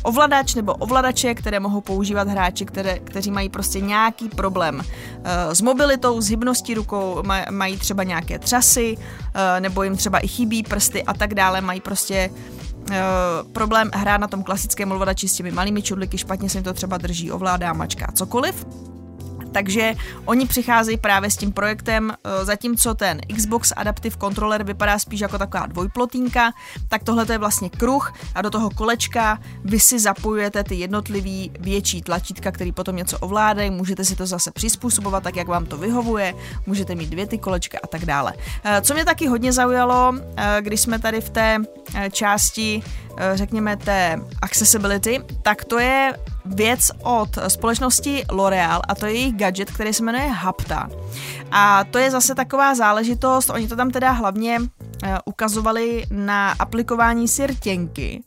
ovladač 0.02 0.54
nebo 0.54 0.74
ovladače, 0.74 1.34
které 1.34 1.60
mohou 1.60 1.80
používat 1.80 2.28
hráči, 2.28 2.64
které, 2.64 2.98
kteří 2.98 3.30
mají 3.30 3.48
prostě 3.48 3.80
nějaký 3.80 4.28
problém 4.28 4.80
eh, 5.24 5.54
s 5.54 5.60
mobilitou, 5.60 6.20
s 6.20 6.28
hybností 6.28 6.74
rukou, 6.74 7.22
mají 7.50 7.76
třeba 7.76 8.02
nějaké 8.02 8.38
třasy, 8.38 8.96
eh, 9.34 9.60
nebo 9.60 9.82
jim 9.82 9.96
třeba 9.96 10.18
i 10.18 10.28
chybí 10.28 10.62
prsty 10.62 11.02
a 11.02 11.14
tak 11.14 11.34
dále, 11.34 11.60
mají 11.60 11.80
prostě 11.80 12.30
problém 13.52 13.90
hrát 13.94 14.20
na 14.20 14.28
tom 14.28 14.42
klasickém 14.42 14.92
ovladači 14.92 15.28
s 15.28 15.32
těmi 15.32 15.50
malými 15.50 15.82
čudliky, 15.82 16.18
špatně 16.18 16.50
se 16.50 16.58
jim 16.58 16.64
to 16.64 16.72
třeba 16.72 16.98
drží, 16.98 17.32
ovládá, 17.32 17.72
mačka, 17.72 18.12
cokoliv. 18.14 18.66
Takže 19.52 19.94
oni 20.24 20.46
přicházejí 20.46 20.96
právě 20.96 21.30
s 21.30 21.36
tím 21.36 21.52
projektem, 21.52 22.10
eh, 22.10 22.44
zatímco 22.44 22.94
ten 22.94 23.20
Xbox 23.36 23.72
Adaptive 23.76 24.16
Controller 24.20 24.62
vypadá 24.62 24.98
spíš 24.98 25.20
jako 25.20 25.38
taková 25.38 25.66
dvojplotínka, 25.66 26.52
tak 26.88 27.02
tohle 27.02 27.26
je 27.30 27.38
vlastně 27.38 27.70
kruh 27.70 28.12
a 28.34 28.42
do 28.42 28.50
toho 28.50 28.70
kolečka 28.70 29.38
vy 29.64 29.80
si 29.80 29.98
zapojujete 29.98 30.64
ty 30.64 30.74
jednotlivý 30.74 31.50
větší 31.60 32.02
tlačítka, 32.02 32.52
který 32.52 32.72
potom 32.72 32.96
něco 32.96 33.18
ovládají, 33.18 33.70
můžete 33.70 34.04
si 34.04 34.16
to 34.16 34.26
zase 34.26 34.50
přizpůsobovat 34.50 35.22
tak, 35.22 35.36
jak 35.36 35.48
vám 35.48 35.66
to 35.66 35.76
vyhovuje, 35.76 36.34
můžete 36.66 36.94
mít 36.94 37.10
dvě 37.10 37.26
ty 37.26 37.38
kolečka 37.38 37.78
a 37.82 37.86
tak 37.86 38.04
dále. 38.04 38.32
Eh, 38.64 38.80
co 38.80 38.94
mě 38.94 39.04
taky 39.04 39.26
hodně 39.26 39.52
zaujalo, 39.52 40.14
eh, 40.36 40.58
když 40.60 40.80
jsme 40.80 40.98
tady 40.98 41.20
v 41.20 41.30
té 41.30 41.58
části, 42.12 42.82
řekněme, 43.34 43.76
té 43.76 44.20
accessibility, 44.42 45.20
tak 45.42 45.64
to 45.64 45.78
je 45.78 46.14
věc 46.44 46.90
od 47.02 47.38
společnosti 47.48 48.24
L'Oreal 48.32 48.82
a 48.88 48.94
to 48.94 49.06
je 49.06 49.12
jejich 49.12 49.36
gadget, 49.36 49.70
který 49.70 49.92
se 49.92 50.02
jmenuje 50.02 50.26
Hapta. 50.26 50.88
A 51.50 51.84
to 51.84 51.98
je 51.98 52.10
zase 52.10 52.34
taková 52.34 52.74
záležitost, 52.74 53.50
oni 53.50 53.68
to 53.68 53.76
tam 53.76 53.90
teda 53.90 54.10
hlavně 54.10 54.60
uh, 54.60 54.66
ukazovali 55.24 56.04
na 56.10 56.50
aplikování 56.58 57.28
si 57.28 57.46
rtěnky. 57.46 58.22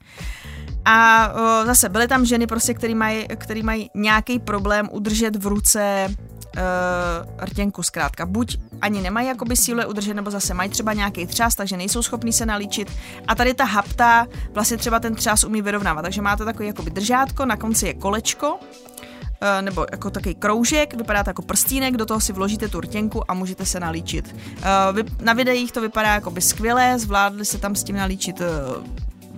A 0.86 1.30
uh, 1.34 1.66
zase 1.66 1.90
byly 1.90 2.08
tam 2.08 2.26
ženy, 2.26 2.48
prostě, 2.48 2.74
který 2.74 2.96
mají, 2.96 3.28
mají 3.64 3.90
nějaký 3.96 4.40
problém 4.40 4.90
udržet 4.92 5.36
v 5.36 5.48
ruce 5.48 6.10
uh, 6.58 7.46
rtěnku 7.46 7.84
zkrátka. 7.84 8.26
Buď 8.26 8.58
ani 8.82 9.02
nemají 9.02 9.28
jakoby 9.28 9.56
síle 9.56 9.86
udržet, 9.86 10.14
nebo 10.14 10.32
zase 10.32 10.54
mají 10.54 10.70
třeba 10.70 10.94
nějaký 10.94 11.28
třás, 11.28 11.56
takže 11.56 11.78
nejsou 11.78 12.04
schopní 12.04 12.34
se 12.34 12.46
nalíčit. 12.46 12.92
A 13.28 13.36
tady 13.36 13.54
ta 13.54 13.64
hapta 13.64 14.28
vlastně 14.54 14.78
třeba 14.78 15.00
ten 15.00 15.16
třás 15.16 15.44
umí 15.44 15.62
vyrovnávat. 15.62 16.02
Takže 16.02 16.22
máte 16.22 16.46
takový 16.46 16.68
jakoby 16.68 16.92
držátko, 16.92 17.46
na 17.46 17.58
konci 17.58 17.88
je 17.88 17.94
kolečko, 17.94 18.60
eh, 19.42 19.62
nebo 19.62 19.86
jako 19.92 20.10
takový 20.10 20.36
kroužek, 20.36 20.94
vypadá 20.94 21.24
to 21.24 21.30
jako 21.30 21.42
prstínek, 21.42 21.98
do 21.98 22.06
toho 22.06 22.20
si 22.20 22.34
vložíte 22.34 22.68
tu 22.68 22.82
rtěnku 22.82 23.32
a 23.32 23.34
můžete 23.34 23.66
se 23.66 23.80
nalíčit. 23.80 24.36
Eh, 24.58 25.04
na 25.22 25.34
videích 25.34 25.72
to 25.72 25.82
vypadá 25.82 26.14
jako 26.14 26.32
by 26.32 26.42
skvěle, 26.42 27.00
zvládli 27.00 27.46
se 27.46 27.58
tam 27.58 27.76
s 27.76 27.84
tím 27.84 27.96
nalíčit 27.96 28.42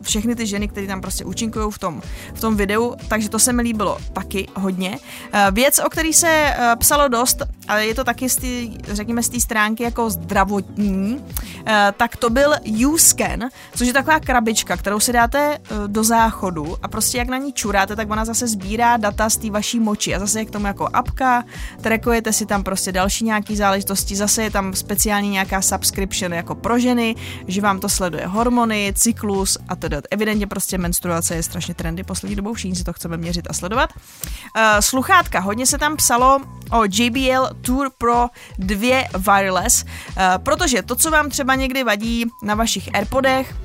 všechny 0.03 0.35
ty 0.35 0.47
ženy, 0.47 0.67
které 0.67 0.87
tam 0.87 1.01
prostě 1.01 1.25
účinkují 1.25 1.71
v 1.71 1.79
tom, 1.79 2.01
v 2.33 2.41
tom 2.41 2.57
videu, 2.57 2.95
takže 3.07 3.29
to 3.29 3.39
se 3.39 3.53
mi 3.53 3.61
líbilo 3.61 3.97
taky 4.13 4.47
hodně. 4.55 4.99
Eh, 5.33 5.47
věc, 5.51 5.79
o 5.79 5.89
který 5.89 6.13
se 6.13 6.27
eh, 6.29 6.75
psalo 6.75 7.07
dost, 7.07 7.43
ale 7.67 7.85
je 7.85 7.95
to 7.95 8.03
taky 8.03 8.29
z 8.29 8.35
tý, 8.35 8.77
řekněme 8.87 9.23
z 9.23 9.29
té 9.29 9.39
stránky 9.39 9.83
jako 9.83 10.09
zdravotní, 10.09 11.25
eh, 11.65 11.93
tak 11.97 12.17
to 12.17 12.29
byl 12.29 12.53
U-Scan, 12.65 13.49
což 13.75 13.87
je 13.87 13.93
taková 13.93 14.19
krabička, 14.19 14.77
kterou 14.77 14.99
si 14.99 15.13
dáte 15.13 15.57
do 15.87 16.03
záchodu 16.03 16.77
a 16.81 16.87
prostě 16.87 17.17
jak 17.17 17.27
na 17.27 17.37
ní 17.37 17.53
čuráte, 17.53 17.95
tak 17.95 18.11
ona 18.11 18.25
zase 18.25 18.47
sbírá 18.47 18.97
data 18.97 19.29
z 19.29 19.37
té 19.37 19.49
vaší 19.49 19.79
moči 19.79 20.15
a 20.15 20.19
zase 20.19 20.39
je 20.39 20.45
k 20.45 20.51
tomu 20.51 20.67
jako 20.67 20.89
apka, 20.93 21.43
trackujete 21.81 22.33
si 22.33 22.45
tam 22.45 22.63
prostě 22.63 22.91
další 22.91 23.25
nějaký 23.25 23.55
záležitosti, 23.55 24.15
zase 24.15 24.43
je 24.43 24.51
tam 24.51 24.73
speciální 24.73 25.29
nějaká 25.29 25.61
subscription 25.61 26.33
jako 26.33 26.55
pro 26.55 26.79
ženy, 26.79 27.15
že 27.47 27.61
vám 27.61 27.79
to 27.79 27.89
sleduje 27.89 28.27
hormony, 28.27 28.93
cyklus 28.95 29.57
a 29.67 29.75
tedy. 29.75 29.97
Evidentně 30.11 30.47
prostě 30.47 30.77
menstruace 30.77 31.35
je 31.35 31.43
strašně 31.43 31.73
trendy 31.73 32.03
poslední 32.03 32.35
dobou, 32.35 32.53
všichni 32.53 32.75
si 32.75 32.83
to 32.83 32.93
chceme 32.93 33.17
měřit 33.17 33.47
a 33.49 33.53
sledovat. 33.53 33.89
Uh, 33.95 34.61
sluchátka, 34.79 35.39
hodně 35.39 35.65
se 35.65 35.77
tam 35.77 35.97
psalo 35.97 36.39
o 36.71 36.83
JBL 36.89 37.49
Tour 37.61 37.89
Pro 37.97 38.27
2 38.57 39.03
Wireless, 39.17 39.83
uh, 39.83 40.23
protože 40.37 40.81
to, 40.81 40.95
co 40.95 41.11
vám 41.11 41.29
třeba 41.29 41.55
někdy 41.55 41.83
vadí 41.83 42.25
na 42.43 42.55
vašich 42.55 42.89
AirPodech, 42.95 43.55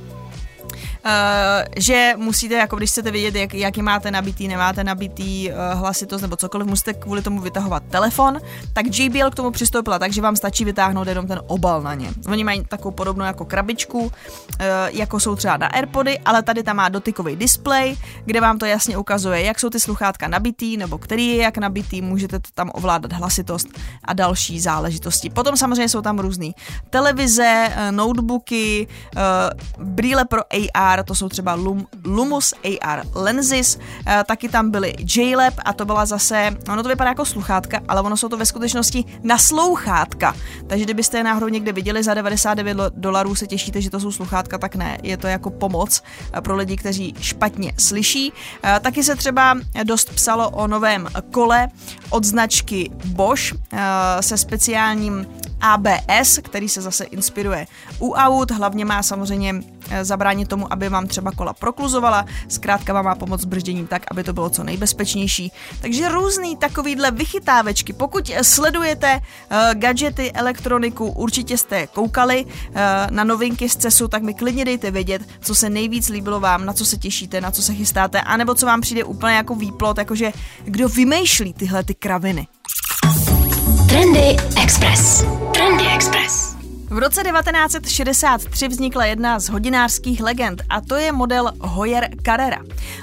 Uh, 1.05 1.11
že 1.77 2.13
musíte, 2.17 2.55
jako 2.55 2.75
když 2.75 2.89
chcete 2.89 3.11
vědět, 3.11 3.35
jak, 3.35 3.53
jaký 3.53 3.81
máte 3.81 4.11
nabitý, 4.11 4.47
nemáte 4.47 4.83
nabitý 4.83 5.49
uh, 5.51 5.79
hlasitost 5.79 6.21
nebo 6.21 6.35
cokoliv, 6.35 6.67
musíte 6.67 6.93
kvůli 6.93 7.21
tomu 7.21 7.41
vytahovat 7.41 7.83
telefon, 7.89 8.37
tak 8.73 8.85
JBL 8.99 9.31
k 9.31 9.35
tomu 9.35 9.51
přistoupila 9.51 9.99
tak, 9.99 10.13
že 10.13 10.21
vám 10.21 10.35
stačí 10.35 10.65
vytáhnout 10.65 11.07
jenom 11.07 11.27
ten 11.27 11.41
obal 11.47 11.81
na 11.81 11.93
ně. 11.93 12.09
Oni 12.27 12.43
mají 12.43 12.65
takovou 12.65 12.91
podobnou 12.91 13.25
jako 13.25 13.45
krabičku, 13.45 13.99
uh, 13.99 14.11
jako 14.89 15.19
jsou 15.19 15.35
třeba 15.35 15.57
na 15.57 15.67
AirPody, 15.67 16.19
ale 16.19 16.43
tady 16.43 16.63
tam 16.63 16.75
má 16.75 16.89
dotykový 16.89 17.35
display, 17.35 17.95
kde 18.25 18.41
vám 18.41 18.57
to 18.57 18.65
jasně 18.65 18.97
ukazuje, 18.97 19.41
jak 19.41 19.59
jsou 19.59 19.69
ty 19.69 19.79
sluchátka 19.79 20.27
nabitý, 20.27 20.77
nebo 20.77 20.97
který 20.97 21.27
je 21.27 21.43
jak 21.43 21.57
nabitý, 21.57 22.01
můžete 22.01 22.39
to 22.39 22.49
tam 22.53 22.71
ovládat 22.73 23.13
hlasitost 23.13 23.67
a 24.03 24.13
další 24.13 24.59
záležitosti. 24.59 25.29
Potom 25.29 25.57
samozřejmě 25.57 25.89
jsou 25.89 26.01
tam 26.01 26.19
různé 26.19 26.47
televize, 26.89 27.69
notebooky, 27.91 28.87
brýle 29.77 30.25
pro 30.25 30.41
AR, 30.73 30.88
AR, 30.89 31.03
to 31.03 31.15
jsou 31.15 31.29
třeba 31.29 31.53
Lum, 31.53 31.87
Lumus 32.05 32.53
AR 32.81 33.03
lenses, 33.15 33.79
e, 34.07 34.23
taky 34.23 34.49
tam 34.49 34.71
byly 34.71 34.95
JLab 35.15 35.53
a 35.65 35.73
to 35.73 35.85
byla 35.85 36.05
zase, 36.05 36.57
ono 36.71 36.83
to 36.83 36.89
vypadá 36.89 37.09
jako 37.09 37.25
sluchátka, 37.25 37.79
ale 37.87 38.01
ono 38.01 38.17
jsou 38.17 38.29
to 38.29 38.37
ve 38.37 38.45
skutečnosti 38.45 39.05
naslouchátka. 39.23 40.35
Takže 40.67 40.85
kdybyste 40.85 41.17
je 41.17 41.23
náhodou 41.23 41.47
někde 41.47 41.71
viděli 41.71 42.03
za 42.03 42.13
99 42.13 42.77
dolarů, 42.95 43.35
se 43.35 43.47
těšíte, 43.47 43.81
že 43.81 43.89
to 43.89 43.99
jsou 43.99 44.11
sluchátka, 44.11 44.57
tak 44.57 44.75
ne, 44.75 44.97
je 45.03 45.17
to 45.17 45.27
jako 45.27 45.49
pomoc 45.49 46.03
eh, 46.33 46.41
pro 46.41 46.55
lidi, 46.55 46.75
kteří 46.77 47.15
špatně 47.19 47.73
slyší. 47.77 48.33
E, 48.63 48.79
taky 48.79 49.03
se 49.03 49.15
třeba 49.15 49.57
dost 49.83 50.09
psalo 50.13 50.49
o 50.49 50.67
novém 50.67 51.07
kole 51.31 51.67
od 52.09 52.23
značky 52.23 52.91
Bosch 53.05 53.55
se 54.19 54.37
speciálním 54.37 55.27
ABS, 55.61 56.39
který 56.41 56.69
se 56.69 56.81
zase 56.81 57.03
inspiruje 57.03 57.67
u 57.99 58.11
aut, 58.11 58.51
hlavně 58.51 58.85
má 58.85 59.03
samozřejmě 59.03 59.55
eh, 59.89 60.05
zabránit 60.05 60.47
tomu, 60.47 60.73
aby 60.73 60.89
vám 60.89 61.07
třeba 61.07 61.31
kola 61.31 61.53
prokluzovala, 61.53 62.25
zkrátka 62.47 62.93
vám 62.93 63.05
má 63.05 63.15
pomoct 63.15 63.41
s 63.41 63.45
bržděním 63.45 63.87
tak, 63.87 64.03
aby 64.11 64.23
to 64.23 64.33
bylo 64.33 64.49
co 64.49 64.63
nejbezpečnější. 64.63 65.51
Takže 65.81 66.09
různý 66.09 66.57
takovýhle 66.57 67.11
vychytávečky. 67.11 67.93
Pokud 67.93 68.31
sledujete 68.41 69.19
uh, 69.19 69.57
gadgety, 69.73 70.31
elektroniku, 70.31 71.07
určitě 71.07 71.57
jste 71.57 71.87
koukali 71.87 72.45
uh, 72.45 72.73
na 73.09 73.23
novinky 73.23 73.69
z 73.69 73.75
CESu, 73.75 74.07
tak 74.07 74.23
mi 74.23 74.33
klidně 74.33 74.65
dejte 74.65 74.91
vědět, 74.91 75.21
co 75.41 75.55
se 75.55 75.69
nejvíc 75.69 76.09
líbilo 76.09 76.39
vám, 76.39 76.65
na 76.65 76.73
co 76.73 76.85
se 76.85 76.97
těšíte, 76.97 77.41
na 77.41 77.51
co 77.51 77.61
se 77.61 77.73
chystáte, 77.73 78.21
anebo 78.21 78.55
co 78.55 78.65
vám 78.65 78.81
přijde 78.81 79.03
úplně 79.03 79.35
jako 79.35 79.55
výplot, 79.55 79.97
jakože 79.97 80.31
kdo 80.63 80.89
vymýšlí 80.89 81.53
tyhle 81.53 81.83
ty 81.83 81.95
kraviny. 81.95 82.47
Trendy 83.89 84.35
Express. 84.61 85.23
Trendy 85.59 85.85
Express. 85.95 86.55
V 86.89 86.97
roce 86.97 87.23
1963 87.23 88.67
vznikla 88.67 89.05
jedna 89.05 89.39
z 89.39 89.49
hodinářských 89.49 90.21
legend 90.21 90.61
a 90.69 90.81
to 90.81 90.95
je 90.95 91.11
model 91.11 91.51
Hoyer 91.59 92.09
Carrera. 92.25 92.59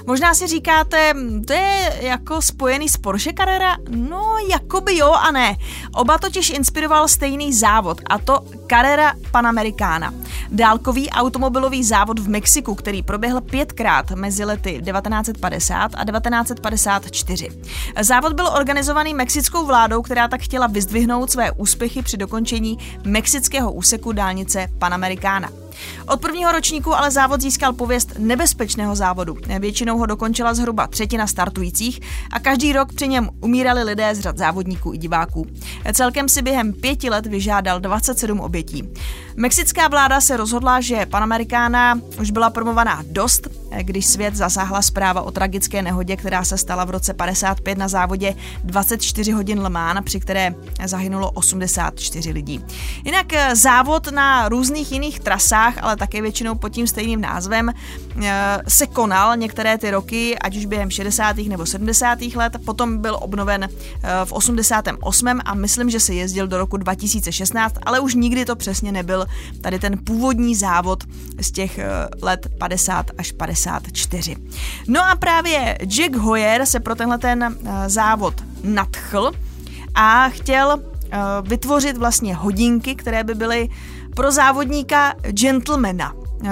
Možná 0.07 0.33
si 0.33 0.47
říkáte, 0.47 1.13
to 1.47 1.53
je 1.53 1.93
jako 1.99 2.41
spojený 2.41 2.89
s 2.89 2.97
Porsche 2.97 3.33
Carrera? 3.37 3.77
No, 3.89 4.35
jakoby 4.49 4.97
jo 4.97 5.11
a 5.11 5.31
ne. 5.31 5.55
Oba 5.93 6.17
totiž 6.17 6.49
inspiroval 6.49 7.07
stejný 7.07 7.53
závod 7.53 8.01
a 8.09 8.17
to 8.17 8.45
Carrera 8.69 9.13
Panamericana. 9.31 10.13
Dálkový 10.51 11.09
automobilový 11.09 11.83
závod 11.83 12.19
v 12.19 12.29
Mexiku, 12.29 12.75
který 12.75 13.03
proběhl 13.03 13.41
pětkrát 13.41 14.11
mezi 14.11 14.45
lety 14.45 14.81
1950 14.85 15.91
a 15.95 16.05
1954. 16.05 17.49
Závod 18.01 18.33
byl 18.33 18.47
organizovaný 18.47 19.13
mexickou 19.13 19.65
vládou, 19.65 20.01
která 20.01 20.27
tak 20.27 20.41
chtěla 20.41 20.67
vyzdvihnout 20.67 21.31
své 21.31 21.51
úspěchy 21.51 22.01
při 22.01 22.17
dokončení 22.17 22.77
mexického 23.03 23.71
úseku 23.71 24.11
dálnice 24.11 24.67
Panamericana. 24.79 25.49
Od 26.07 26.21
prvního 26.21 26.51
ročníku 26.51 26.95
ale 26.95 27.11
závod 27.11 27.41
získal 27.41 27.73
pověst 27.73 28.13
nebezpečného 28.19 28.95
závodu. 28.95 29.37
Většinou 29.59 29.97
ho 29.97 30.05
dokončila 30.05 30.53
zhruba 30.53 30.87
třetina 30.87 31.27
startujících 31.27 31.99
a 32.31 32.39
každý 32.39 32.73
rok 32.73 32.93
při 32.93 33.07
něm 33.07 33.29
umírali 33.41 33.83
lidé 33.83 34.15
z 34.15 34.19
řad 34.19 34.37
závodníků 34.37 34.93
i 34.93 34.97
diváků. 34.97 35.45
Celkem 35.93 36.29
si 36.29 36.41
během 36.41 36.73
pěti 36.73 37.09
let 37.09 37.25
vyžádal 37.25 37.79
27 37.79 38.39
obětí. 38.39 38.93
Mexická 39.35 39.87
vláda 39.87 40.21
se 40.21 40.37
rozhodla, 40.37 40.81
že 40.81 41.05
Panamerikána 41.05 41.99
už 42.19 42.31
byla 42.31 42.49
promovaná 42.49 43.03
dost, 43.11 43.47
když 43.81 44.05
svět 44.05 44.35
zasáhla 44.35 44.81
zpráva 44.81 45.21
o 45.21 45.31
tragické 45.31 45.81
nehodě, 45.81 46.15
která 46.15 46.43
se 46.43 46.57
stala 46.57 46.85
v 46.85 46.89
roce 46.89 47.13
55 47.13 47.77
na 47.77 47.87
závodě 47.87 48.35
24 48.63 49.31
hodin 49.31 49.59
Le 49.59 49.69
Mans, 49.69 50.05
při 50.05 50.19
které 50.19 50.55
zahynulo 50.85 51.31
84 51.31 52.31
lidí. 52.31 52.65
Jinak 53.05 53.33
eh, 53.33 53.55
závod 53.55 54.11
na 54.11 54.49
různých 54.49 54.91
jiných 54.91 55.19
trasách, 55.19 55.66
ale 55.81 55.95
také 55.95 56.21
většinou 56.21 56.55
pod 56.55 56.69
tím 56.69 56.87
stejným 56.87 57.21
názvem, 57.21 57.69
eh, 57.69 58.61
se 58.67 58.87
konal 58.87 59.37
některé 59.37 59.77
ty 59.77 59.91
roky, 59.91 60.39
ať 60.39 60.57
už 60.57 60.65
během 60.65 60.89
60. 60.89 61.49
nebo 61.49 61.65
70. 61.65 62.35
let, 62.35 62.57
potom 62.65 62.97
byl 62.97 63.17
obnoven 63.21 63.63
eh, 63.63 64.09
v 64.25 64.31
88. 64.31 65.41
a 65.45 65.53
myslím, 65.53 65.89
že 65.89 65.99
se 65.99 66.13
jezdil 66.13 66.47
do 66.47 66.57
roku 66.57 66.77
2016, 66.77 67.75
ale 67.83 67.99
už 67.99 68.15
nikdy 68.15 68.45
to 68.45 68.55
přesně 68.55 68.91
nebyl 68.91 69.25
tady 69.61 69.79
ten 69.79 69.97
původní 70.03 70.55
závod 70.55 71.03
z 71.41 71.51
těch 71.51 71.79
let 72.21 72.47
50 72.57 73.11
až 73.17 73.31
50. 73.31 73.77
54. 73.77 74.35
No 74.87 75.01
a 75.11 75.15
právě 75.15 75.77
Jack 75.85 76.15
Hoyer 76.15 76.65
se 76.65 76.79
pro 76.79 76.95
tenhle 76.95 77.17
ten 77.17 77.43
eh, 77.43 77.89
závod 77.89 78.33
nadchl 78.63 79.31
a 79.95 80.29
chtěl 80.29 80.79
eh, 80.79 81.17
vytvořit 81.41 81.97
vlastně 81.97 82.35
hodinky, 82.35 82.95
které 82.95 83.23
by 83.23 83.35
byly 83.35 83.69
pro 84.17 84.31
závodníka 84.31 85.13
gentlemana. 85.29 86.13
Eh, 86.43 86.49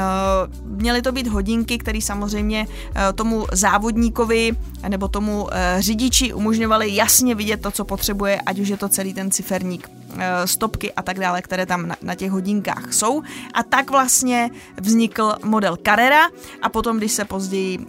měly 0.64 1.02
to 1.02 1.12
být 1.12 1.28
hodinky, 1.28 1.78
které 1.78 2.02
samozřejmě 2.02 2.68
tomu 3.16 3.46
závodníkovi 3.52 4.52
nebo 4.88 5.08
tomu 5.08 5.50
řidiči 5.80 6.34
umožňovaly 6.34 6.96
jasně 6.96 7.36
vidět 7.36 7.62
to, 7.62 7.72
co 7.72 7.86
potřebuje, 7.86 8.42
ať 8.46 8.60
už 8.60 8.68
je 8.68 8.78
to 8.78 8.90
celý 8.90 9.14
ten 9.14 9.32
ciferník 9.32 9.90
Eh, 10.18 10.48
stopky 10.48 10.94
a 10.94 11.02
tak 11.02 11.20
dále, 11.20 11.42
které 11.42 11.66
tam 11.66 11.94
na, 12.02 12.16
těch 12.16 12.32
hodinkách 12.32 12.94
jsou. 12.94 13.22
A 13.54 13.64
tak 13.64 13.92
vlastně 13.92 14.50
vznikl 14.82 15.34
model 15.44 15.78
Carrera 15.86 16.30
a 16.62 16.70
potom, 16.70 16.98
když 16.98 17.12
se 17.12 17.26
později 17.26 17.86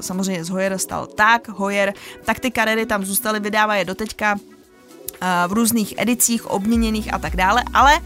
samozřejmě 0.00 0.44
z 0.44 0.48
Hoyer 0.48 0.78
stal 0.78 1.06
tak 1.06 1.48
Hoyer, 1.48 1.94
tak 2.24 2.40
ty 2.40 2.50
Carrery 2.50 2.86
tam 2.86 3.04
zůstaly, 3.04 3.40
vydává 3.40 3.76
je 3.76 3.84
doteďka 3.84 4.36
v 5.48 5.52
různých 5.52 5.94
edicích, 5.96 6.46
obměněných 6.46 7.14
a 7.14 7.18
tak 7.18 7.36
dále, 7.36 7.62
ale 7.74 8.00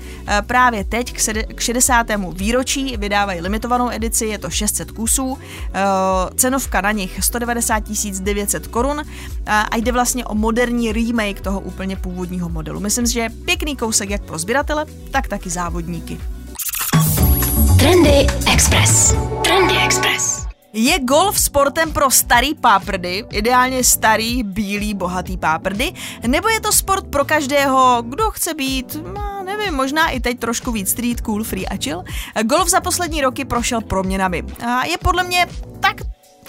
právě 0.46 0.84
teď 0.84 1.14
k 1.54 1.60
60. 1.60 2.06
výročí 2.32 2.96
vydávají 2.96 3.40
limitovanou 3.40 3.90
edici, 3.90 4.26
je 4.26 4.38
to 4.38 4.50
600 4.50 4.90
kusů, 4.90 5.38
cenovka 6.36 6.80
na 6.80 6.92
nich 6.92 7.24
190 7.24 7.82
900 8.20 8.66
korun 8.66 9.02
a 9.46 9.76
jde 9.76 9.92
vlastně 9.92 10.24
o 10.24 10.34
moderní 10.34 10.92
remake 10.92 11.40
toho 11.40 11.60
úplně 11.60 11.96
původního 11.96 12.48
modelu. 12.48 12.80
Myslím 12.80 13.06
si, 13.06 13.12
že 13.12 13.20
je 13.20 13.30
pěkný 13.30 13.76
kousek 13.76 14.10
jak 14.10 14.22
pro 14.22 14.38
sběratele, 14.38 14.86
tak 15.10 15.28
taky 15.28 15.50
závodníky. 15.50 16.20
Trendy 17.78 18.26
Express. 18.52 19.14
Trendy 19.44 19.74
Express. 19.84 20.41
Je 20.72 20.98
golf 20.98 21.40
sportem 21.40 21.92
pro 21.92 22.10
starý 22.10 22.54
páprdy, 22.54 23.24
ideálně 23.30 23.84
starý, 23.84 24.42
bílý, 24.42 24.94
bohatý 24.94 25.36
páprdy, 25.36 25.92
nebo 26.26 26.48
je 26.48 26.60
to 26.60 26.72
sport 26.72 27.06
pro 27.06 27.24
každého, 27.24 28.02
kdo 28.08 28.30
chce 28.30 28.54
být, 28.54 28.96
no, 29.14 29.42
nevím, 29.44 29.74
možná 29.74 30.08
i 30.08 30.20
teď 30.20 30.38
trošku 30.38 30.72
víc 30.72 30.90
street, 30.90 31.20
cool, 31.20 31.44
free 31.44 31.66
a 31.66 31.76
chill? 31.76 32.04
Golf 32.42 32.68
za 32.68 32.80
poslední 32.80 33.20
roky 33.20 33.44
prošel 33.44 33.80
proměnami. 33.80 34.42
A 34.66 34.84
je 34.84 34.98
podle 34.98 35.24
mě 35.24 35.46
tak 35.80 35.96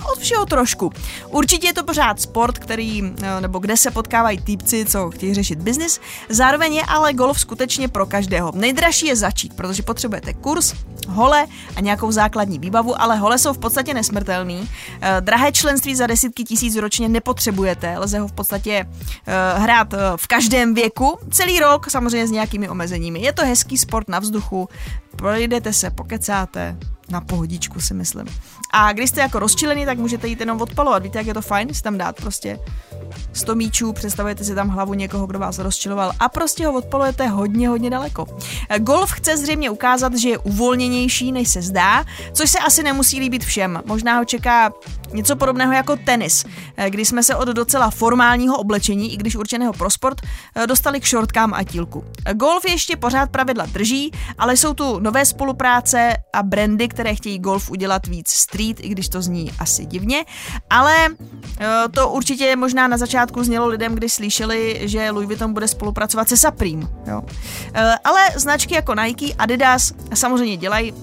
od 0.02 0.20
všeho 0.20 0.46
trošku. 0.46 0.92
Určitě 1.30 1.68
je 1.68 1.74
to 1.74 1.84
pořád 1.84 2.22
sport, 2.22 2.60
který, 2.60 3.14
eh, 3.22 3.42
nebo 3.42 3.60
kde 3.60 3.78
se 3.78 3.92
potkávají 3.92 4.42
týpci, 4.42 4.86
co 4.86 5.12
chtějí 5.12 5.34
řešit 5.34 5.60
biznis. 5.60 6.00
Zároveň 6.30 6.74
je 6.74 6.84
ale 6.88 7.14
golf 7.14 7.40
skutečně 7.40 7.88
pro 7.88 8.06
každého. 8.06 8.52
Nejdražší 8.56 9.06
je 9.06 9.16
začít, 9.16 9.54
protože 9.54 9.84
potřebujete 9.84 10.34
kurz, 10.34 10.74
hole 11.08 11.48
a 11.76 11.82
nějakou 11.82 12.12
základní 12.12 12.60
výbavu, 12.60 13.02
ale 13.02 13.18
hole 13.18 13.38
jsou 13.38 13.54
v 13.54 13.58
podstatě 13.58 13.94
nesmrtelný. 13.94 14.70
Eh, 15.02 15.22
drahé 15.22 15.52
členství 15.52 15.96
za 15.96 16.08
desítky 16.08 16.44
tisíc 16.44 16.76
ročně 16.76 17.10
nepotřebujete, 17.10 18.00
lze 18.00 18.20
ho 18.20 18.28
v 18.28 18.34
podstatě 18.34 18.86
eh, 19.28 19.60
hrát 19.60 19.94
v 20.16 20.28
každém 20.28 20.74
věku, 20.74 21.18
celý 21.32 21.60
rok, 21.60 21.90
samozřejmě 21.90 22.28
s 22.28 22.32
nějakými 22.32 22.70
omezeními. 22.70 23.20
Je 23.20 23.34
to 23.34 23.46
hezký 23.46 23.78
sport 23.78 24.10
na 24.10 24.20
vzduchu, 24.20 24.70
projdete 25.16 25.74
se, 25.74 25.92
pokecáte, 25.92 26.78
na 27.10 27.22
pohodičku 27.22 27.82
si 27.82 27.94
myslím. 27.94 28.28
A 28.74 28.94
když 28.94 29.10
jste 29.10 29.22
jako 29.22 29.40
rozčilený, 29.40 29.86
tak 29.86 29.98
můžete 29.98 30.28
jít 30.28 30.40
jenom 30.40 30.62
odpalovat. 30.62 31.04
Víte, 31.04 31.18
jak 31.18 31.28
je 31.28 31.34
to 31.34 31.42
fajn 31.42 31.74
si 31.74 31.82
tam 31.82 31.98
dát 31.98 32.16
prostě 32.16 32.60
100 33.34 33.56
míčů, 33.56 33.94
představujete 33.94 34.44
si 34.44 34.56
tam 34.56 34.70
hlavu 34.70 34.94
někoho, 34.94 35.28
kdo 35.28 35.40
vás 35.40 35.60
rozčiloval 35.60 36.12
a 36.20 36.30
prostě 36.30 36.68
ho 36.68 36.74
odpalujete 36.74 37.28
hodně, 37.28 37.70
hodně 37.70 37.90
daleko. 37.90 38.26
Golf 38.78 39.12
chce 39.12 39.38
zřejmě 39.38 39.70
ukázat, 39.70 40.16
že 40.16 40.30
je 40.30 40.38
uvolněnější, 40.38 41.32
než 41.32 41.50
se 41.50 41.62
zdá, 41.62 42.06
což 42.34 42.50
se 42.50 42.60
asi 42.60 42.84
nemusí 42.84 43.20
líbit 43.20 43.44
všem. 43.44 43.82
Možná 43.86 44.18
ho 44.18 44.26
čeká 44.26 44.74
něco 45.14 45.36
podobného 45.36 45.74
jako 45.74 45.96
tenis, 45.96 46.46
kdy 46.90 47.06
jsme 47.06 47.24
se 47.24 47.36
od 47.36 47.48
docela 47.48 47.90
formálního 47.90 48.58
oblečení, 48.58 49.14
i 49.14 49.18
když 49.18 49.36
určeného 49.36 49.74
pro 49.74 49.90
sport, 49.90 50.22
dostali 50.66 51.00
k 51.00 51.06
šortkám 51.06 51.54
a 51.54 51.64
tílku. 51.64 52.04
Golf 52.34 52.66
ještě 52.66 52.96
pořád 52.96 53.30
pravidla 53.30 53.66
drží, 53.66 54.12
ale 54.38 54.58
jsou 54.58 54.74
tu 54.74 55.00
nové 55.00 55.26
spolupráce 55.26 56.18
a 56.34 56.44
brandy, 56.44 56.88
které 56.88 57.16
chtějí 57.16 57.40
golf 57.40 57.72
udělat 57.72 58.08
víc 58.08 58.30
street, 58.30 58.80
i 58.80 58.90
když 58.90 59.10
to 59.10 59.22
zní 59.22 59.52
asi 59.60 59.86
divně, 59.86 60.26
ale 60.70 60.96
eh, 61.60 61.68
to 61.92 62.10
určitě 62.10 62.56
možná 62.56 62.88
na 62.88 62.98
začátku 63.04 63.44
znělo 63.44 63.68
lidem, 63.68 63.96
když 63.96 64.14
slyšeli, 64.14 64.80
že 64.82 65.12
Louis 65.12 65.28
Vuitton 65.28 65.54
bude 65.54 65.68
spolupracovat 65.68 66.30
se 66.30 66.38
Supreme. 66.38 66.88
Jo. 67.08 67.22
Eh, 67.74 67.96
ale 68.04 68.20
značky 68.36 68.76
jako 68.76 68.96
Nike, 68.96 69.36
Adidas 69.38 69.94
samozřejmě 70.14 70.58
dělají 70.58 70.94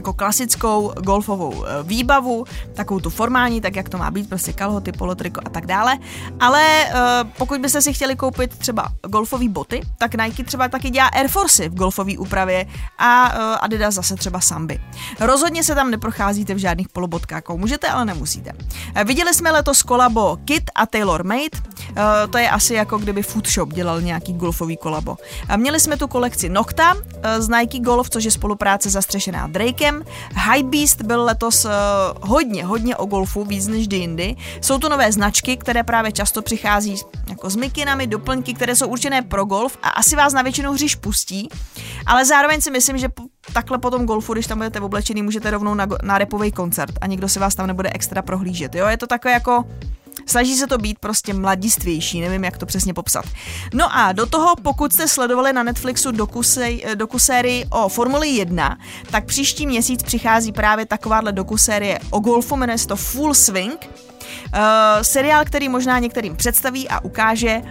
jako 0.00 0.12
klasickou 0.12 0.92
golfovou 1.00 1.64
eh, 1.64 1.82
výbavu, 1.82 2.44
takovou 2.74 3.00
tu 3.00 3.10
formální, 3.10 3.60
tak 3.60 3.76
jak 3.76 3.88
to 3.88 3.98
má 3.98 4.10
být, 4.10 4.28
prostě 4.28 4.52
kalhoty, 4.52 4.92
polotriko 4.92 5.40
a 5.44 5.50
tak 5.50 5.66
dále. 5.66 5.98
Ale 6.40 6.62
eh, 6.64 6.92
pokud 7.38 7.60
byste 7.60 7.82
si 7.82 7.92
chtěli 7.92 8.16
koupit 8.16 8.58
třeba 8.58 8.88
golfové 9.06 9.48
boty, 9.48 9.80
tak 9.98 10.14
Nike 10.14 10.44
třeba 10.44 10.68
taky 10.68 10.90
dělá 10.90 11.06
Air 11.06 11.28
Force 11.28 11.68
v 11.68 11.74
golfové 11.74 12.18
úpravě 12.18 12.66
a 12.98 13.32
eh, 13.32 13.58
Adidas 13.60 13.94
zase 13.94 14.16
třeba 14.16 14.40
Samby. 14.40 14.80
Rozhodně 15.20 15.64
se 15.64 15.74
tam 15.74 15.90
neprocházíte 15.90 16.54
v 16.54 16.58
žádných 16.58 16.88
polobotkách, 16.88 17.42
můžete, 17.56 17.88
ale 17.88 18.04
nemusíte. 18.04 18.52
Viděli 19.04 19.34
jsme 19.34 19.50
letos 19.50 19.82
kolabo 19.82 20.38
Kit 20.44 20.70
a 20.74 20.86
Taylor 20.86 21.24
Made, 21.24 21.60
to 22.30 22.38
je 22.38 22.50
asi 22.50 22.74
jako 22.74 22.98
kdyby 22.98 23.22
Food 23.22 23.48
Shop 23.48 23.72
dělal 23.72 24.00
nějaký 24.00 24.32
golfový 24.32 24.76
kolabo. 24.76 25.16
Měli 25.56 25.80
jsme 25.80 25.96
tu 25.96 26.08
kolekci 26.08 26.48
Nocta 26.48 26.94
z 27.38 27.48
Nike 27.48 27.78
Golf, 27.78 28.10
což 28.10 28.24
je 28.24 28.30
spolupráce 28.30 28.90
zastřešená 28.90 29.46
Drakem, 29.46 29.89
High 30.34 30.62
Beast 30.62 31.02
byl 31.02 31.24
letos 31.24 31.64
uh, 31.64 31.70
hodně, 32.20 32.64
hodně 32.64 32.96
o 32.96 33.06
golfu, 33.06 33.44
víc 33.44 33.68
než 33.68 33.86
jindy. 33.92 34.36
Jsou 34.60 34.78
to 34.78 34.88
nové 34.88 35.12
značky, 35.12 35.56
které 35.56 35.82
právě 35.82 36.12
často 36.12 36.42
přichází 36.42 36.96
jako 37.28 37.50
s 37.50 37.56
mikinami, 37.56 38.06
doplňky, 38.06 38.54
které 38.54 38.76
jsou 38.76 38.88
určené 38.88 39.22
pro 39.22 39.44
golf 39.44 39.78
a 39.82 39.88
asi 39.88 40.16
vás 40.16 40.32
na 40.32 40.42
většinu 40.42 40.72
hřiš 40.72 40.94
pustí, 40.94 41.48
ale 42.06 42.24
zároveň 42.24 42.60
si 42.60 42.70
myslím, 42.70 42.98
že 42.98 43.08
takhle 43.52 43.78
po 43.78 43.90
tom 43.90 44.06
golfu, 44.06 44.32
když 44.32 44.46
tam 44.46 44.58
budete 44.58 44.80
oblečený, 44.80 45.22
můžete 45.22 45.50
rovnou 45.50 45.74
na, 45.74 45.86
na 46.02 46.18
repový 46.18 46.52
koncert 46.52 46.94
a 47.00 47.06
nikdo 47.06 47.28
se 47.28 47.40
vás 47.40 47.54
tam 47.54 47.66
nebude 47.66 47.90
extra 47.92 48.22
prohlížet. 48.22 48.74
Jo, 48.74 48.86
je 48.86 48.96
to 48.96 49.06
takové 49.06 49.32
jako 49.32 49.64
Snaží 50.30 50.56
se 50.56 50.66
to 50.66 50.78
být 50.78 50.98
prostě 50.98 51.34
mladistvější, 51.34 52.20
nevím, 52.20 52.44
jak 52.44 52.58
to 52.58 52.66
přesně 52.66 52.94
popsat. 52.94 53.24
No 53.74 53.96
a 53.96 54.12
do 54.12 54.26
toho, 54.26 54.54
pokud 54.62 54.92
jste 54.92 55.08
sledovali 55.08 55.52
na 55.52 55.62
Netflixu 55.62 56.12
dokusej, 56.12 56.84
dokusérii 56.94 57.66
o 57.70 57.88
Formuli 57.88 58.28
1, 58.28 58.78
tak 59.10 59.24
příští 59.24 59.66
měsíc 59.66 60.02
přichází 60.02 60.52
právě 60.52 60.86
takováhle 60.86 61.32
dokusérie 61.32 61.98
o 62.10 62.20
golfu, 62.20 62.56
jmenuje 62.56 62.78
se 62.78 62.86
to 62.86 62.96
Full 62.96 63.34
Swing 63.34 63.88
seriál, 65.02 65.44
který 65.44 65.68
možná 65.68 65.98
některým 65.98 66.36
představí 66.36 66.88
a 66.88 67.04
ukáže, 67.04 67.62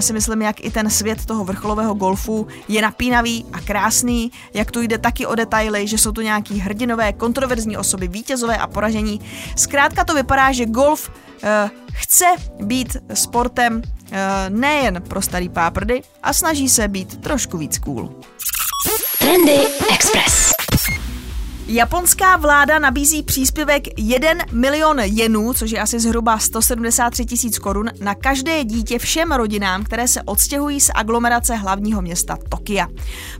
si 0.00 0.12
myslím, 0.12 0.42
jak 0.42 0.64
i 0.64 0.70
ten 0.70 0.90
svět 0.90 1.26
toho 1.26 1.44
vrcholového 1.44 1.94
golfu 1.94 2.46
je 2.68 2.82
napínavý 2.82 3.46
a 3.52 3.60
krásný, 3.60 4.32
jak 4.54 4.70
tu 4.70 4.82
jde 4.82 4.98
taky 4.98 5.26
o 5.26 5.34
detaily, 5.34 5.86
že 5.86 5.98
jsou 5.98 6.12
tu 6.12 6.20
nějaký 6.20 6.58
hrdinové, 6.58 7.12
kontroverzní 7.12 7.76
osoby, 7.76 8.08
vítězové 8.08 8.56
a 8.56 8.66
poražení. 8.66 9.20
Zkrátka 9.56 10.04
to 10.04 10.14
vypadá, 10.14 10.52
že 10.52 10.66
golf 10.66 11.08
uh, 11.08 11.48
chce 11.92 12.24
být 12.60 12.96
sportem 13.14 13.76
uh, 13.76 14.12
nejen 14.48 15.02
pro 15.08 15.22
starý 15.22 15.48
páprdy 15.48 16.02
a 16.22 16.32
snaží 16.32 16.68
se 16.68 16.88
být 16.88 17.20
trošku 17.20 17.58
víc 17.58 17.78
cool. 17.78 18.14
Trendy. 19.18 19.81
Japonská 21.74 22.36
vláda 22.36 22.78
nabízí 22.78 23.22
příspěvek 23.22 23.82
1 23.96 24.30
milion 24.52 24.98
jenů, 24.98 25.54
což 25.54 25.70
je 25.70 25.80
asi 25.80 26.00
zhruba 26.00 26.38
173 26.38 27.24
tisíc 27.24 27.58
korun, 27.58 27.90
na 28.00 28.14
každé 28.14 28.64
dítě 28.64 28.98
všem 28.98 29.32
rodinám, 29.32 29.84
které 29.84 30.08
se 30.08 30.22
odstěhují 30.22 30.80
z 30.80 30.90
aglomerace 30.94 31.54
hlavního 31.56 32.02
města 32.02 32.38
Tokia. 32.48 32.88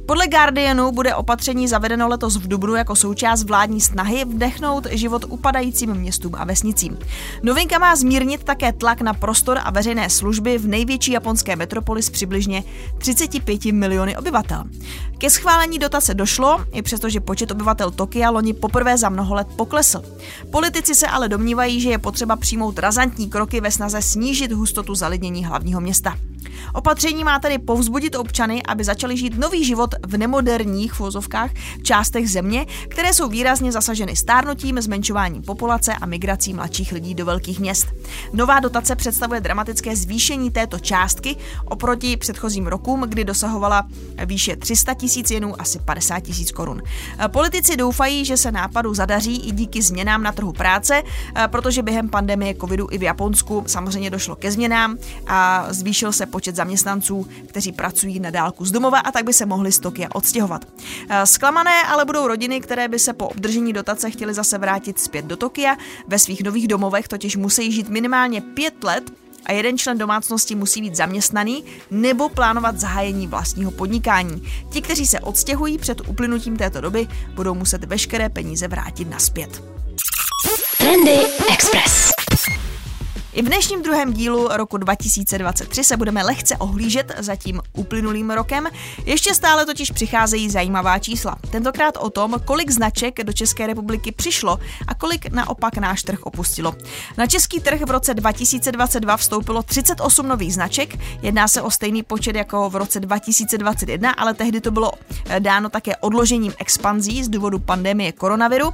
Podle 0.06 0.26
Guardianu 0.26 0.92
bude 0.92 1.14
opatření 1.14 1.68
zavedeno 1.68 2.08
letos 2.08 2.36
v 2.36 2.48
Dubnu 2.48 2.74
jako 2.74 2.96
součást 2.96 3.42
vládní 3.42 3.80
snahy 3.80 4.24
vdechnout 4.24 4.86
život 4.90 5.24
upadajícím 5.28 5.94
městům 5.94 6.34
a 6.38 6.44
vesnicím. 6.44 6.98
Novinka 7.42 7.78
má 7.78 7.96
zmírnit 7.96 8.44
také 8.44 8.72
tlak 8.72 9.00
na 9.00 9.14
prostor 9.14 9.58
a 9.64 9.70
veřejné 9.70 10.10
služby 10.10 10.58
v 10.58 10.68
největší 10.68 11.12
japonské 11.12 11.56
metropoli 11.56 12.02
s 12.02 12.10
přibližně 12.10 12.64
35 12.98 13.64
miliony 13.64 14.16
obyvatel. 14.16 14.64
Ke 15.18 15.30
schválení 15.30 15.78
dotace 15.78 16.14
došlo, 16.14 16.64
i 16.72 16.82
přestože 16.82 17.20
počet 17.20 17.50
obyvatel 17.50 17.90
Tokia 17.90 18.21
Nokia 18.22 18.30
loni 18.30 18.52
poprvé 18.52 18.98
za 18.98 19.08
mnoho 19.08 19.34
let 19.34 19.46
poklesl. 19.56 20.02
Politici 20.50 20.94
se 20.94 21.06
ale 21.06 21.28
domnívají, 21.28 21.80
že 21.80 21.90
je 21.90 21.98
potřeba 21.98 22.36
přijmout 22.36 22.78
razantní 22.78 23.30
kroky 23.30 23.60
ve 23.60 23.70
snaze 23.70 24.02
snížit 24.02 24.52
hustotu 24.52 24.94
zalidnění 24.94 25.44
hlavního 25.44 25.80
města. 25.80 26.18
Opatření 26.74 27.24
má 27.24 27.38
tedy 27.38 27.58
povzbudit 27.58 28.14
občany, 28.14 28.62
aby 28.62 28.84
začali 28.84 29.16
žít 29.16 29.38
nový 29.38 29.64
život 29.64 29.94
v 30.06 30.16
nemoderních 30.16 30.98
vozovkách 30.98 31.50
částech 31.82 32.30
země, 32.30 32.66
které 32.88 33.14
jsou 33.14 33.28
výrazně 33.28 33.72
zasaženy 33.72 34.16
stárnutím, 34.16 34.80
zmenšováním 34.80 35.42
populace 35.42 35.94
a 35.94 36.06
migrací 36.06 36.54
mladších 36.54 36.92
lidí 36.92 37.14
do 37.14 37.24
velkých 37.24 37.60
měst. 37.60 37.86
Nová 38.32 38.60
dotace 38.60 38.96
představuje 38.96 39.40
dramatické 39.40 39.96
zvýšení 39.96 40.50
této 40.50 40.78
částky 40.78 41.36
oproti 41.64 42.16
předchozím 42.16 42.66
rokům, 42.66 43.00
kdy 43.00 43.24
dosahovala 43.24 43.88
výše 44.24 44.56
300 44.56 44.94
tisíc 44.94 45.30
jenů 45.30 45.60
asi 45.60 45.78
50 45.78 46.20
tisíc 46.20 46.52
korun. 46.52 46.82
Politici 47.26 47.76
doufají, 47.76 48.11
že 48.20 48.36
se 48.36 48.52
nápadu 48.52 48.94
zadaří 48.94 49.48
i 49.48 49.52
díky 49.52 49.82
změnám 49.82 50.22
na 50.22 50.32
trhu 50.32 50.52
práce, 50.52 51.02
protože 51.46 51.82
během 51.82 52.08
pandemie 52.08 52.54
covidu 52.54 52.88
i 52.90 52.98
v 52.98 53.02
Japonsku 53.02 53.64
samozřejmě 53.66 54.10
došlo 54.10 54.36
ke 54.36 54.52
změnám 54.52 54.98
a 55.26 55.66
zvýšil 55.70 56.12
se 56.12 56.26
počet 56.26 56.56
zaměstnanců, 56.56 57.26
kteří 57.48 57.72
pracují 57.72 58.20
na 58.20 58.30
dálku 58.30 58.64
z 58.64 58.70
domova 58.70 58.98
a 58.98 59.12
tak 59.12 59.24
by 59.24 59.32
se 59.32 59.46
mohli 59.46 59.72
z 59.72 59.78
Tokia 59.78 60.08
odstěhovat. 60.12 60.64
Eh, 61.08 61.26
zklamané 61.26 61.82
ale 61.88 62.04
budou 62.04 62.26
rodiny, 62.26 62.60
které 62.60 62.88
by 62.88 62.98
se 62.98 63.12
po 63.12 63.28
obdržení 63.28 63.72
dotace 63.72 64.10
chtěly 64.10 64.34
zase 64.34 64.58
vrátit 64.58 64.98
zpět 64.98 65.24
do 65.24 65.36
Tokia. 65.36 65.76
Ve 66.06 66.18
svých 66.18 66.44
nových 66.44 66.68
domovech 66.68 67.08
totiž 67.08 67.36
musí 67.36 67.72
žít 67.72 67.88
minimálně 67.88 68.40
pět 68.40 68.84
let 68.84 69.21
a 69.46 69.52
jeden 69.52 69.78
člen 69.78 69.98
domácnosti 69.98 70.54
musí 70.54 70.80
být 70.80 70.96
zaměstnaný 70.96 71.64
nebo 71.90 72.28
plánovat 72.28 72.80
zahájení 72.80 73.26
vlastního 73.26 73.70
podnikání. 73.70 74.42
Ti, 74.70 74.82
kteří 74.82 75.06
se 75.06 75.20
odstěhují 75.20 75.78
před 75.78 76.08
uplynutím 76.08 76.56
této 76.56 76.80
doby, 76.80 77.08
budou 77.34 77.54
muset 77.54 77.84
veškeré 77.84 78.28
peníze 78.28 78.68
vrátit 78.68 79.10
naspět. 79.10 79.62
Trendy 80.78 81.18
Express. 81.52 82.10
I 83.34 83.42
v 83.42 83.44
dnešním 83.44 83.82
druhém 83.82 84.12
dílu 84.12 84.48
roku 84.52 84.76
2023 84.76 85.84
se 85.84 85.96
budeme 85.96 86.22
lehce 86.22 86.56
ohlížet 86.56 87.12
za 87.18 87.36
tím 87.36 87.60
uplynulým 87.72 88.30
rokem. 88.30 88.66
Ještě 89.04 89.34
stále 89.34 89.66
totiž 89.66 89.90
přicházejí 89.90 90.50
zajímavá 90.50 90.98
čísla. 90.98 91.36
Tentokrát 91.50 91.96
o 91.96 92.10
tom, 92.10 92.36
kolik 92.44 92.70
značek 92.70 93.24
do 93.24 93.32
České 93.32 93.66
republiky 93.66 94.12
přišlo 94.12 94.58
a 94.86 94.94
kolik 94.94 95.30
naopak 95.30 95.78
náš 95.78 96.02
trh 96.02 96.22
opustilo. 96.22 96.74
Na 97.18 97.26
český 97.26 97.60
trh 97.60 97.80
v 97.80 97.90
roce 97.90 98.14
2022 98.14 99.16
vstoupilo 99.16 99.62
38 99.62 100.28
nových 100.28 100.54
značek. 100.54 100.98
Jedná 101.22 101.48
se 101.48 101.62
o 101.62 101.70
stejný 101.70 102.02
počet 102.02 102.36
jako 102.36 102.70
v 102.70 102.76
roce 102.76 103.00
2021, 103.00 104.10
ale 104.10 104.34
tehdy 104.34 104.60
to 104.60 104.70
bylo 104.70 104.92
eh, 105.28 105.40
dáno 105.40 105.68
také 105.68 105.96
odložením 105.96 106.52
expanzí 106.58 107.24
z 107.24 107.28
důvodu 107.28 107.58
pandemie 107.58 108.12
koronaviru. 108.12 108.70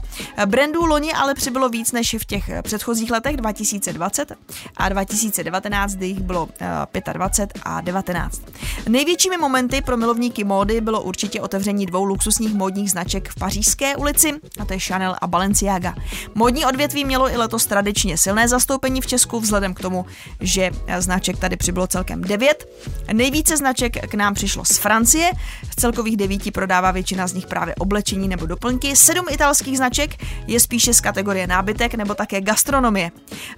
Brandů 0.47 0.87
loni 0.87 1.12
ale 1.12 1.35
přibylo 1.35 1.68
víc 1.68 1.92
než 1.92 2.16
v 2.18 2.25
těch 2.25 2.51
předchozích 2.62 3.11
letech 3.11 3.37
2020 3.37 4.33
a 4.77 4.89
2019, 4.89 5.95
kdy 5.95 6.07
jich 6.07 6.21
bylo 6.21 6.49
25 7.13 7.53
eh, 7.57 7.61
a 7.65 7.81
19. 7.81 8.43
Největšími 8.89 9.37
momenty 9.37 9.81
pro 9.81 9.97
milovníky 9.97 10.45
módy 10.45 10.81
bylo 10.81 11.03
určitě 11.03 11.41
otevření 11.41 11.87
dvou 11.87 12.05
luxusních 12.05 12.55
módních 12.55 12.91
značek 12.91 13.29
v 13.29 13.35
Pařížské 13.35 13.97
ulici, 13.97 14.33
a 14.61 14.65
to 14.65 14.73
je 14.73 14.79
Chanel 14.79 15.17
a 15.21 15.27
Balenciaga. 15.27 15.95
Módní 16.35 16.65
odvětví 16.65 17.05
mělo 17.05 17.33
i 17.33 17.37
letos 17.37 17.67
tradičně 17.67 18.19
silné 18.19 18.49
zastoupení 18.49 19.01
v 19.01 19.07
Česku, 19.07 19.41
vzhledem 19.41 19.75
k 19.75 19.81
tomu, 19.81 20.07
že 20.41 20.71
eh, 20.87 21.03
značek 21.03 21.39
tady 21.39 21.57
přibylo 21.57 21.87
celkem 21.87 22.21
9. 22.23 22.69
Nejvíce 23.13 23.57
značek 23.57 24.09
k 24.09 24.15
nám 24.15 24.35
přišlo 24.35 24.65
z 24.65 24.79
Francie, 24.79 25.31
z 25.71 25.81
celkových 25.81 26.17
devíti 26.17 26.51
prodává 26.51 26.91
většina 26.91 27.27
z 27.27 27.33
nich 27.33 27.47
právě 27.47 27.75
oblečení 27.75 28.29
nebo 28.29 28.47
doplňky. 28.47 28.97
Sedm 28.97 29.25
italských 29.31 29.77
značek 29.77 30.11
je 30.47 30.61
spíše 30.61 30.95
z 30.95 31.01
kategorie 31.01 31.47
nábytek 31.47 31.95
nebo 31.95 32.15
také 32.15 32.41
gastronomie. 32.41 33.11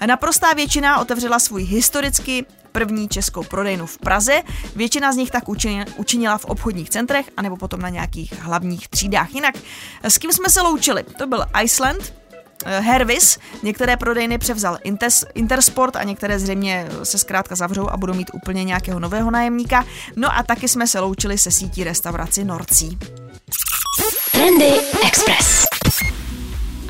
Naprostá 0.07 0.53
většina 0.53 0.80
Většina 0.81 1.01
otevřela 1.01 1.39
svůj 1.39 1.65
historicky 1.65 2.47
první 2.73 3.09
českou 3.09 3.45
prodejnu 3.45 3.87
v 3.87 3.99
Praze. 3.99 4.43
Většina 4.77 5.13
z 5.13 5.17
nich 5.17 5.31
tak 5.31 5.45
učinila 5.97 6.39
v 6.39 6.45
obchodních 6.45 6.91
centrech 6.91 7.27
anebo 7.37 7.57
potom 7.57 7.81
na 7.81 7.89
nějakých 7.89 8.33
hlavních 8.41 8.89
třídách. 8.89 9.35
Jinak, 9.35 9.55
s 10.03 10.19
kým 10.19 10.33
jsme 10.33 10.51
se 10.51 10.61
loučili? 10.61 11.03
To 11.03 11.27
byl 11.27 11.45
Iceland, 11.63 12.15
eh, 12.65 12.81
Hervis, 12.81 13.39
některé 13.63 13.97
prodejny 13.97 14.39
převzal 14.39 14.79
Intersport 15.35 15.97
a 15.97 16.03
některé 16.03 16.39
zřejmě 16.39 16.89
se 17.03 17.19
zkrátka 17.19 17.57
zavřou 17.57 17.89
a 17.89 17.97
budou 17.97 18.15
mít 18.15 18.31
úplně 18.35 18.65
nějakého 18.65 19.01
nového 19.01 19.31
nájemníka. 19.31 19.85
No 20.17 20.37
a 20.37 20.43
taky 20.43 20.69
jsme 20.69 20.87
se 20.87 21.01
loučili 21.01 21.39
se 21.39 21.51
sítí 21.51 21.85
restauraci 21.85 22.45
Norcí. 22.45 22.99
Trendy 24.33 24.73
Express. 25.07 25.70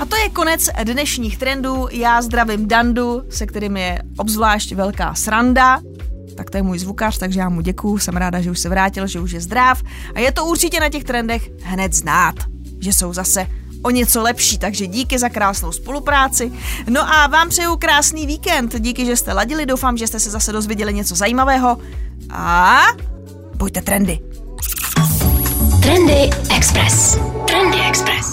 A 0.00 0.04
to 0.04 0.16
je 0.16 0.28
konec 0.28 0.68
dnešních 0.84 1.38
trendů. 1.38 1.88
Já 1.90 2.22
zdravím 2.22 2.68
Dandu, 2.68 3.22
se 3.30 3.46
kterým 3.46 3.76
je 3.76 4.02
obzvlášť 4.16 4.72
velká 4.72 5.14
sranda. 5.14 5.80
Tak 6.36 6.50
to 6.50 6.56
je 6.56 6.62
můj 6.62 6.78
zvukař, 6.78 7.18
takže 7.18 7.40
já 7.40 7.48
mu 7.48 7.60
děkuju, 7.60 7.98
jsem 7.98 8.16
ráda, 8.16 8.40
že 8.40 8.50
už 8.50 8.58
se 8.58 8.68
vrátil, 8.68 9.06
že 9.06 9.20
už 9.20 9.30
je 9.30 9.40
zdrav. 9.40 9.82
A 10.14 10.20
je 10.20 10.32
to 10.32 10.44
určitě 10.44 10.80
na 10.80 10.88
těch 10.88 11.04
trendech 11.04 11.50
hned 11.62 11.92
znát, 11.92 12.34
že 12.80 12.92
jsou 12.92 13.12
zase 13.12 13.46
o 13.82 13.90
něco 13.90 14.22
lepší, 14.22 14.58
takže 14.58 14.86
díky 14.86 15.18
za 15.18 15.28
krásnou 15.28 15.72
spolupráci. 15.72 16.52
No 16.88 17.14
a 17.14 17.26
vám 17.26 17.48
přeju 17.48 17.76
krásný 17.76 18.26
víkend, 18.26 18.80
díky, 18.80 19.06
že 19.06 19.16
jste 19.16 19.32
ladili, 19.32 19.66
doufám, 19.66 19.96
že 19.96 20.06
jste 20.06 20.20
se 20.20 20.30
zase 20.30 20.52
dozvěděli 20.52 20.94
něco 20.94 21.14
zajímavého. 21.14 21.78
A 22.30 22.80
buďte 23.56 23.82
trendy. 23.82 24.18
Trendy 25.82 26.30
Express. 26.56 27.18
Trendy 27.46 27.78
Express. 27.88 28.32